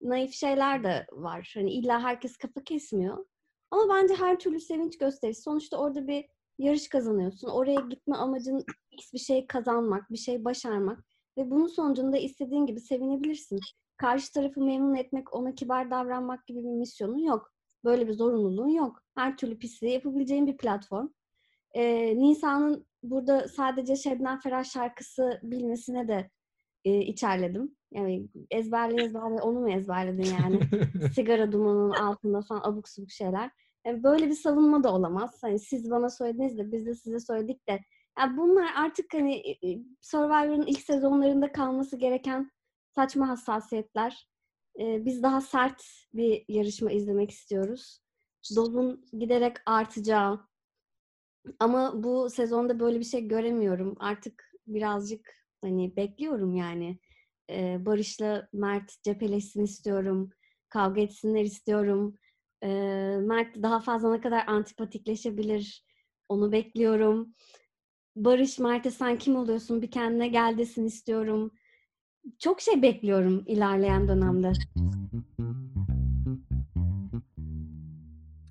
naif 0.00 0.32
şeyler 0.32 0.84
de 0.84 1.06
var. 1.12 1.52
Hani 1.54 1.72
illa 1.72 2.02
herkes 2.02 2.36
kafa 2.36 2.64
kesmiyor. 2.64 3.26
Ama 3.70 3.94
bence 3.94 4.14
her 4.14 4.38
türlü 4.38 4.60
sevinç 4.60 4.98
gösterisi. 4.98 5.42
Sonuçta 5.42 5.76
orada 5.76 6.06
bir 6.08 6.24
yarış 6.58 6.88
kazanıyorsun. 6.88 7.48
Oraya 7.48 7.80
gitme 7.80 8.16
amacın 8.16 8.64
bir 9.12 9.18
şey 9.18 9.46
kazanmak, 9.46 10.10
bir 10.10 10.18
şey 10.18 10.44
başarmak. 10.44 11.04
Ve 11.38 11.50
bunun 11.50 11.66
sonucunda 11.66 12.16
istediğin 12.18 12.66
gibi 12.66 12.80
sevinebilirsin. 12.80 13.60
Karşı 13.96 14.32
tarafı 14.32 14.60
memnun 14.60 14.94
etmek, 14.94 15.34
ona 15.34 15.54
kibar 15.54 15.90
davranmak 15.90 16.46
gibi 16.46 16.58
bir 16.58 16.68
misyonun 16.68 17.18
yok. 17.18 17.51
Böyle 17.84 18.08
bir 18.08 18.12
zorunluluğun 18.12 18.68
yok. 18.68 19.02
Her 19.14 19.36
türlü 19.36 19.58
pisliği 19.58 19.92
yapabileceğin 19.92 20.46
bir 20.46 20.56
platform. 20.56 21.08
Ee, 21.74 22.18
Nisa'nın 22.18 22.86
burada 23.02 23.48
sadece 23.48 23.96
Şebnem 23.96 24.38
Ferah 24.38 24.64
şarkısı 24.64 25.40
bilmesine 25.42 26.08
de 26.08 26.30
e, 26.84 27.00
içerledim. 27.00 27.76
Yani 27.90 28.28
ezberle 28.50 29.04
ezberle 29.04 29.42
onu 29.42 29.60
mu 29.60 29.70
ezberledin 29.70 30.36
yani? 30.42 30.60
Sigara 31.14 31.52
dumanının 31.52 31.90
altında 31.90 32.42
falan 32.42 32.60
abuk 32.64 32.88
subuk 32.88 33.10
şeyler. 33.10 33.50
Yani 33.86 34.02
böyle 34.02 34.26
bir 34.28 34.34
savunma 34.34 34.84
da 34.84 34.94
olamaz. 34.94 35.38
Hani 35.42 35.58
siz 35.58 35.90
bana 35.90 36.10
söylediniz 36.10 36.58
de 36.58 36.72
biz 36.72 36.86
de 36.86 36.94
size 36.94 37.20
söyledik 37.20 37.68
de. 37.68 37.80
Yani 38.18 38.36
bunlar 38.36 38.70
artık 38.76 39.14
hani 39.14 39.42
Survivor'ın 40.00 40.66
ilk 40.66 40.80
sezonlarında 40.80 41.52
kalması 41.52 41.96
gereken 41.96 42.50
saçma 42.94 43.28
hassasiyetler. 43.28 44.28
Biz 44.78 45.22
daha 45.22 45.40
sert 45.40 45.82
bir 46.14 46.44
yarışma 46.48 46.92
izlemek 46.92 47.30
istiyoruz. 47.30 47.98
Dozun 48.56 49.04
giderek 49.18 49.56
artacağı, 49.66 50.40
ama 51.60 52.02
bu 52.02 52.30
sezonda 52.30 52.80
böyle 52.80 52.98
bir 52.98 53.04
şey 53.04 53.28
göremiyorum. 53.28 53.96
Artık 53.98 54.52
birazcık 54.66 55.34
hani 55.60 55.96
bekliyorum 55.96 56.54
yani. 56.54 56.98
Barış'la 57.86 58.48
Mert 58.52 59.02
cepheleşsin 59.02 59.64
istiyorum. 59.64 60.30
Kavga 60.68 61.00
etsinler 61.00 61.44
istiyorum. 61.44 62.18
Mert 63.26 63.62
daha 63.62 63.80
fazla 63.80 64.10
ne 64.14 64.20
kadar 64.20 64.44
antipatikleşebilir 64.46 65.84
onu 66.28 66.52
bekliyorum. 66.52 67.34
Barış 68.16 68.58
Mert'e 68.58 68.90
sen 68.90 69.18
kim 69.18 69.36
oluyorsun 69.36 69.82
bir 69.82 69.90
kendine 69.90 70.28
gel 70.28 70.58
desin 70.58 70.86
istiyorum. 70.86 71.50
Çok 72.38 72.60
şey 72.60 72.82
bekliyorum 72.82 73.44
ilerleyen 73.46 74.08
dönemde. 74.08 74.52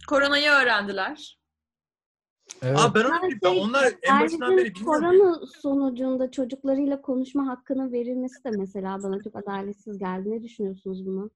Koronayı 0.07 0.49
öğrendiler. 0.49 1.41
Evet. 2.61 2.79
Aa 2.79 2.95
ben 2.95 3.03
onu 3.03 3.31
ben 3.43 3.49
şey- 3.51 3.61
onlar 3.61 3.93
en 4.01 4.21
başından 4.21 4.57
beri 4.57 4.73
korona 4.73 5.39
sonucunda 5.61 6.31
çocuklarıyla 6.31 7.01
konuşma 7.01 7.47
hakkının 7.47 7.91
verilmesi 7.91 8.43
de 8.43 8.51
mesela 8.51 9.03
bana 9.03 9.23
çok 9.23 9.35
adaletsiz 9.35 9.97
geldi. 9.97 10.31
Ne 10.31 10.43
düşünüyorsunuz 10.43 11.05
buna? 11.05 11.29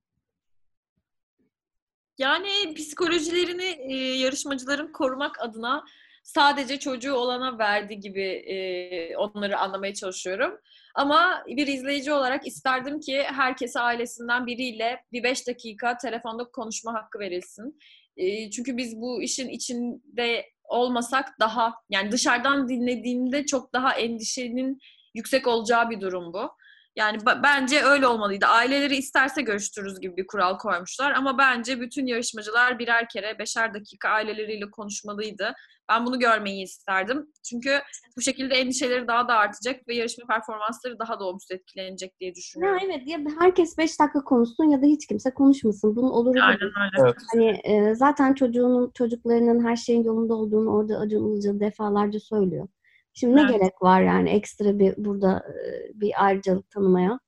Yani 2.17 2.73
psikolojilerini 2.75 3.63
e, 3.79 3.95
yarışmacıların 3.95 4.91
korumak 4.91 5.41
adına 5.41 5.85
sadece 6.25 6.79
çocuğu 6.79 7.13
olana 7.13 7.59
verdi 7.59 7.99
gibi 7.99 8.23
e, 8.23 9.17
onları 9.17 9.57
anlamaya 9.57 9.93
çalışıyorum. 9.93 10.59
Ama 10.95 11.43
bir 11.47 11.67
izleyici 11.67 12.13
olarak 12.13 12.47
isterdim 12.47 12.99
ki 12.99 13.23
herkese 13.23 13.79
ailesinden 13.79 14.45
biriyle 14.45 15.03
bir 15.11 15.23
beş 15.23 15.47
dakika 15.47 15.97
telefonda 15.97 16.43
konuşma 16.43 16.93
hakkı 16.93 17.19
verilsin. 17.19 17.79
E, 18.17 18.49
çünkü 18.49 18.77
biz 18.77 19.01
bu 19.01 19.21
işin 19.21 19.49
içinde 19.49 20.45
olmasak 20.63 21.39
daha 21.39 21.73
yani 21.89 22.11
dışarıdan 22.11 22.69
dinlediğinde 22.69 23.45
çok 23.45 23.73
daha 23.73 23.93
endişenin 23.93 24.79
yüksek 25.13 25.47
olacağı 25.47 25.89
bir 25.89 26.01
durum 26.01 26.33
bu. 26.33 26.51
Yani 26.95 27.17
bence 27.43 27.81
öyle 27.83 28.07
olmalıydı. 28.07 28.45
Aileleri 28.45 28.95
isterse 28.95 29.41
görüştürürüz 29.41 29.99
gibi 29.99 30.17
bir 30.17 30.27
kural 30.27 30.57
koymuşlar 30.57 31.11
ama 31.11 31.37
bence 31.37 31.81
bütün 31.81 32.05
yarışmacılar 32.05 32.79
birer 32.79 33.09
kere 33.09 33.39
beşer 33.39 33.73
dakika 33.73 34.09
aileleriyle 34.09 34.71
konuşmalıydı. 34.71 35.53
Ben 35.89 36.05
bunu 36.05 36.19
görmeyi 36.19 36.63
isterdim. 36.63 37.27
Çünkü 37.49 37.79
bu 38.17 38.21
şekilde 38.21 38.55
endişeleri 38.55 39.07
daha 39.07 39.27
da 39.27 39.33
artacak 39.33 39.87
ve 39.87 39.95
yarışma 39.95 40.25
performansları 40.27 40.99
daha 40.99 41.19
da 41.19 41.23
olumsuz 41.23 41.51
etkilenecek 41.51 42.19
diye 42.19 42.29
Ya 42.29 42.35
düşünüyorum. 42.35 42.79
evet 42.85 43.01
ya 43.05 43.19
herkes 43.39 43.77
5 43.77 43.99
dakika 43.99 44.23
konuşsun 44.23 44.69
ya 44.69 44.81
da 44.81 44.85
hiç 44.85 45.07
kimse 45.07 45.33
konuşmasın. 45.33 45.95
Bunun 45.95 46.09
oluru 46.09 46.39
da 46.39 46.43
Aynen 46.43 46.61
öyle. 46.61 47.03
Evet. 47.05 47.15
Hani 47.33 47.61
e, 47.63 47.95
zaten 47.95 48.33
çocuğunun 48.33 48.91
çocuklarının 48.93 49.65
her 49.65 49.75
şeyin 49.75 50.03
yolunda 50.03 50.33
olduğunu 50.33 50.69
orada 50.69 50.97
Acun 50.99 51.33
Ilıcalı 51.33 51.59
defalarca 51.59 52.19
söylüyor. 52.19 52.67
Şimdi 53.15 53.35
ne 53.35 53.41
Evet. 53.41 53.51
gerek 53.51 53.81
var 53.81 54.01
yani 54.01 54.29
ekstra 54.29 54.79
bir 54.79 54.93
burada 54.97 55.43
e, 55.49 55.91
bir 56.01 56.25
ayrıcalık 56.25 56.69
tanımaya? 56.69 57.19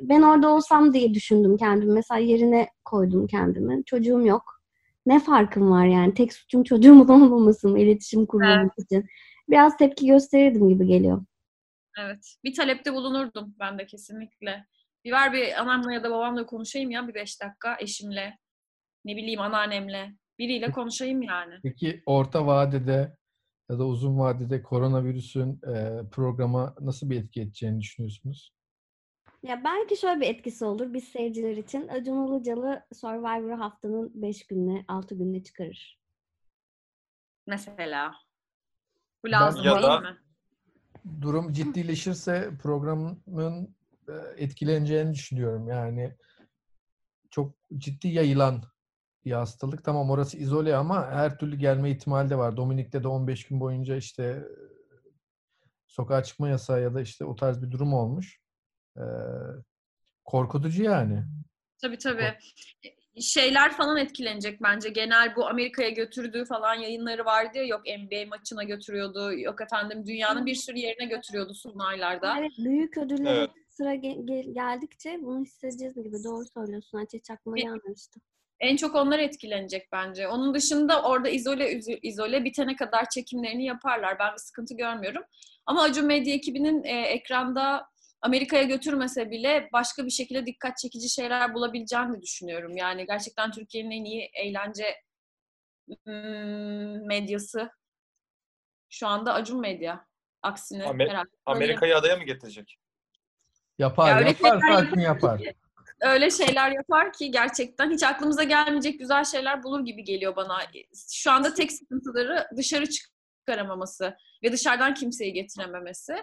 Ben 0.00 0.22
orada 0.22 0.48
olsam 0.48 0.92
diye 0.94 1.14
düşündüm 1.14 1.56
kendimi. 1.56 1.92
Mesela 1.92 2.18
yerine 2.18 2.68
koydum 2.84 3.26
kendimi. 3.26 3.84
Çocuğum 3.84 4.26
yok. 4.26 4.62
Ne 5.06 5.20
farkım 5.20 5.70
var 5.70 5.86
yani? 5.86 6.14
Tek 6.14 6.32
suçum 6.32 6.64
çocuğumun 6.64 7.08
olmaması 7.08 7.68
mı 7.68 7.78
iletişim 7.80 8.26
kurmamak 8.26 8.72
için? 8.78 9.06
Biraz 9.48 9.76
tepki 9.76 10.06
gösterirdim 10.06 10.68
gibi 10.68 10.86
geliyor. 10.86 11.24
Evet. 11.98 12.36
Bir 12.44 12.54
talepte 12.54 12.94
bulunurdum 12.94 13.54
ben 13.60 13.78
de 13.78 13.86
kesinlikle. 13.86 14.66
Bir 15.04 15.12
ver 15.12 15.32
bir 15.32 15.60
anamla 15.60 15.92
ya 15.92 16.02
da 16.02 16.10
babamla 16.10 16.46
konuşayım 16.46 16.90
ya 16.90 17.08
bir 17.08 17.14
beş 17.14 17.42
dakika 17.42 17.76
eşimle. 17.80 18.38
Ne 19.04 19.16
bileyim 19.16 19.40
anneannemle. 19.40 20.12
Biriyle 20.38 20.70
konuşayım 20.70 21.22
yani. 21.22 21.54
Peki 21.62 22.02
orta 22.06 22.46
vadede 22.46 23.16
ya 23.70 23.78
da 23.78 23.86
uzun 23.86 24.18
vadede 24.18 24.62
koronavirüsün 24.62 25.60
e, 25.74 26.00
programa 26.12 26.74
nasıl 26.80 27.10
bir 27.10 27.20
etki 27.22 27.40
edeceğini 27.40 27.80
düşünüyorsunuz? 27.80 28.52
Ya 29.42 29.64
belki 29.64 29.96
şöyle 29.96 30.20
bir 30.20 30.26
etkisi 30.26 30.64
olur 30.64 30.92
biz 30.94 31.04
seyirciler 31.04 31.56
için. 31.56 31.88
Acun 31.88 32.26
Ilıcalı 32.26 32.82
Survivor 32.94 33.58
haftanın 33.58 34.22
5 34.22 34.46
gününe, 34.46 34.84
6 34.88 35.14
gününe 35.14 35.42
çıkarır. 35.42 36.00
Mesela. 37.46 38.14
Bu 39.24 39.26
Ben- 39.26 39.32
lazım 39.32 39.64
Ya 39.64 39.72
değil 39.74 39.82
da- 39.86 40.00
mi? 40.00 40.16
Durum 41.20 41.52
ciddileşirse 41.52 42.50
programın 42.62 43.22
etkileneceğini 44.36 45.14
düşünüyorum. 45.14 45.68
Yani 45.68 46.16
çok 47.30 47.54
ciddi 47.76 48.08
yayılan 48.08 48.62
bir 49.24 49.32
hastalık. 49.32 49.84
Tamam 49.84 50.10
orası 50.10 50.36
izole 50.38 50.76
ama 50.76 51.10
her 51.10 51.38
türlü 51.38 51.56
gelme 51.56 51.90
ihtimali 51.90 52.30
de 52.30 52.38
var. 52.38 52.56
Dominik'te 52.56 53.02
de 53.02 53.08
15 53.08 53.46
gün 53.46 53.60
boyunca 53.60 53.96
işte 53.96 54.42
sokağa 55.86 56.22
çıkma 56.22 56.48
yasağı 56.48 56.82
ya 56.82 56.94
da 56.94 57.00
işte 57.00 57.24
o 57.24 57.34
tarz 57.36 57.62
bir 57.62 57.70
durum 57.70 57.94
olmuş. 57.94 58.40
Ee, 58.96 59.00
korkutucu 60.24 60.82
yani. 60.82 61.22
Tabii 61.82 61.98
tabii. 61.98 62.34
Şeyler 63.20 63.72
falan 63.72 63.96
etkilenecek 63.96 64.62
bence. 64.62 64.88
Genel 64.88 65.36
bu 65.36 65.46
Amerika'ya 65.48 65.90
götürdüğü 65.90 66.44
falan 66.44 66.74
yayınları 66.74 67.24
vardı 67.24 67.58
ya. 67.58 67.64
Yok 67.64 67.80
NBA 67.86 68.28
maçına 68.28 68.62
götürüyordu. 68.62 69.32
Yok 69.32 69.60
efendim 69.60 70.06
dünyanın 70.06 70.46
bir 70.46 70.54
sürü 70.54 70.78
yerine 70.78 71.04
götürüyordu 71.06 71.54
son 71.54 71.78
aylarda. 71.78 72.38
Evet, 72.38 72.52
büyük 72.58 72.98
ödüllere 72.98 73.38
Evet. 73.38 73.50
sıra 73.68 73.94
ge- 73.94 74.24
ge- 74.26 74.52
geldikçe 74.52 75.18
bunu 75.22 75.40
hissedeceğiz 75.44 75.94
gibi. 75.94 76.24
Doğru 76.24 76.44
söylüyorsun. 76.54 76.98
Ayça 76.98 77.18
Çakma'yı 77.18 77.64
Bir- 77.64 77.70
anlamıştım. 77.70 78.22
En 78.62 78.76
çok 78.76 78.94
onlar 78.94 79.18
etkilenecek 79.18 79.88
bence. 79.92 80.28
Onun 80.28 80.54
dışında 80.54 81.02
orada 81.02 81.28
izole 81.28 81.80
izole 82.02 82.44
bitene 82.44 82.76
kadar 82.76 83.08
çekimlerini 83.08 83.64
yaparlar. 83.64 84.18
Ben 84.18 84.32
bir 84.32 84.38
sıkıntı 84.38 84.76
görmüyorum. 84.76 85.22
Ama 85.66 85.82
Acun 85.82 86.06
Medya 86.06 86.34
ekibinin 86.34 86.84
e, 86.84 87.00
ekranda 87.00 87.86
Amerika'ya 88.20 88.62
götürmese 88.62 89.30
bile 89.30 89.68
başka 89.72 90.04
bir 90.04 90.10
şekilde 90.10 90.46
dikkat 90.46 90.78
çekici 90.78 91.08
şeyler 91.08 91.54
bulabileceğini 91.54 92.22
düşünüyorum. 92.22 92.76
Yani 92.76 93.06
gerçekten 93.06 93.50
Türkiye'nin 93.50 93.90
en 93.90 94.04
iyi 94.04 94.30
eğlence 94.34 94.84
medyası 97.06 97.70
şu 98.90 99.06
anda 99.06 99.34
Acun 99.34 99.60
Medya. 99.60 100.06
Aksine 100.42 100.84
Amer- 100.84 101.08
herhalde. 101.08 101.28
Amerika'yı 101.46 101.96
adaya 101.96 102.16
mı 102.16 102.24
getirecek? 102.24 102.78
Yapar, 103.78 104.20
Ya 104.20 104.28
yapar, 104.28 104.60
Fatih 104.60 105.02
yapar. 105.02 105.40
Öyle 106.02 106.30
şeyler 106.30 106.70
yapar 106.70 107.12
ki 107.12 107.30
gerçekten 107.30 107.90
hiç 107.90 108.02
aklımıza 108.02 108.42
gelmeyecek 108.42 108.98
güzel 108.98 109.24
şeyler 109.24 109.62
bulur 109.62 109.84
gibi 109.84 110.04
geliyor 110.04 110.36
bana. 110.36 110.58
Şu 111.12 111.30
anda 111.30 111.54
tek 111.54 111.72
sıkıntıları 111.72 112.46
dışarı 112.56 112.84
çıkaramaması 112.86 114.16
ve 114.42 114.52
dışarıdan 114.52 114.94
kimseyi 114.94 115.32
getirememesi. 115.32 116.14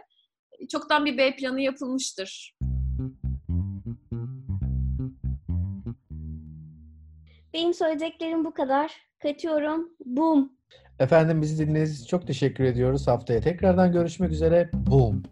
Çoktan 0.72 1.06
bir 1.06 1.18
B 1.18 1.36
planı 1.36 1.62
yapılmıştır. 1.62 2.56
Benim 7.54 7.74
söyleyeceklerim 7.74 8.46
bu 8.46 8.54
kadar. 8.54 8.92
Kaçıyorum. 9.20 9.90
Boom. 10.06 10.52
Efendim 11.00 11.42
bizi 11.42 11.58
dinlediğiniz 11.58 11.96
için 11.96 12.08
çok 12.08 12.28
teşekkür 12.28 12.64
ediyoruz. 12.64 13.08
Haftaya 13.08 13.42
tekrardan 13.42 13.92
görüşmek 13.92 14.32
üzere. 14.32 14.70
Boom. 14.74 15.24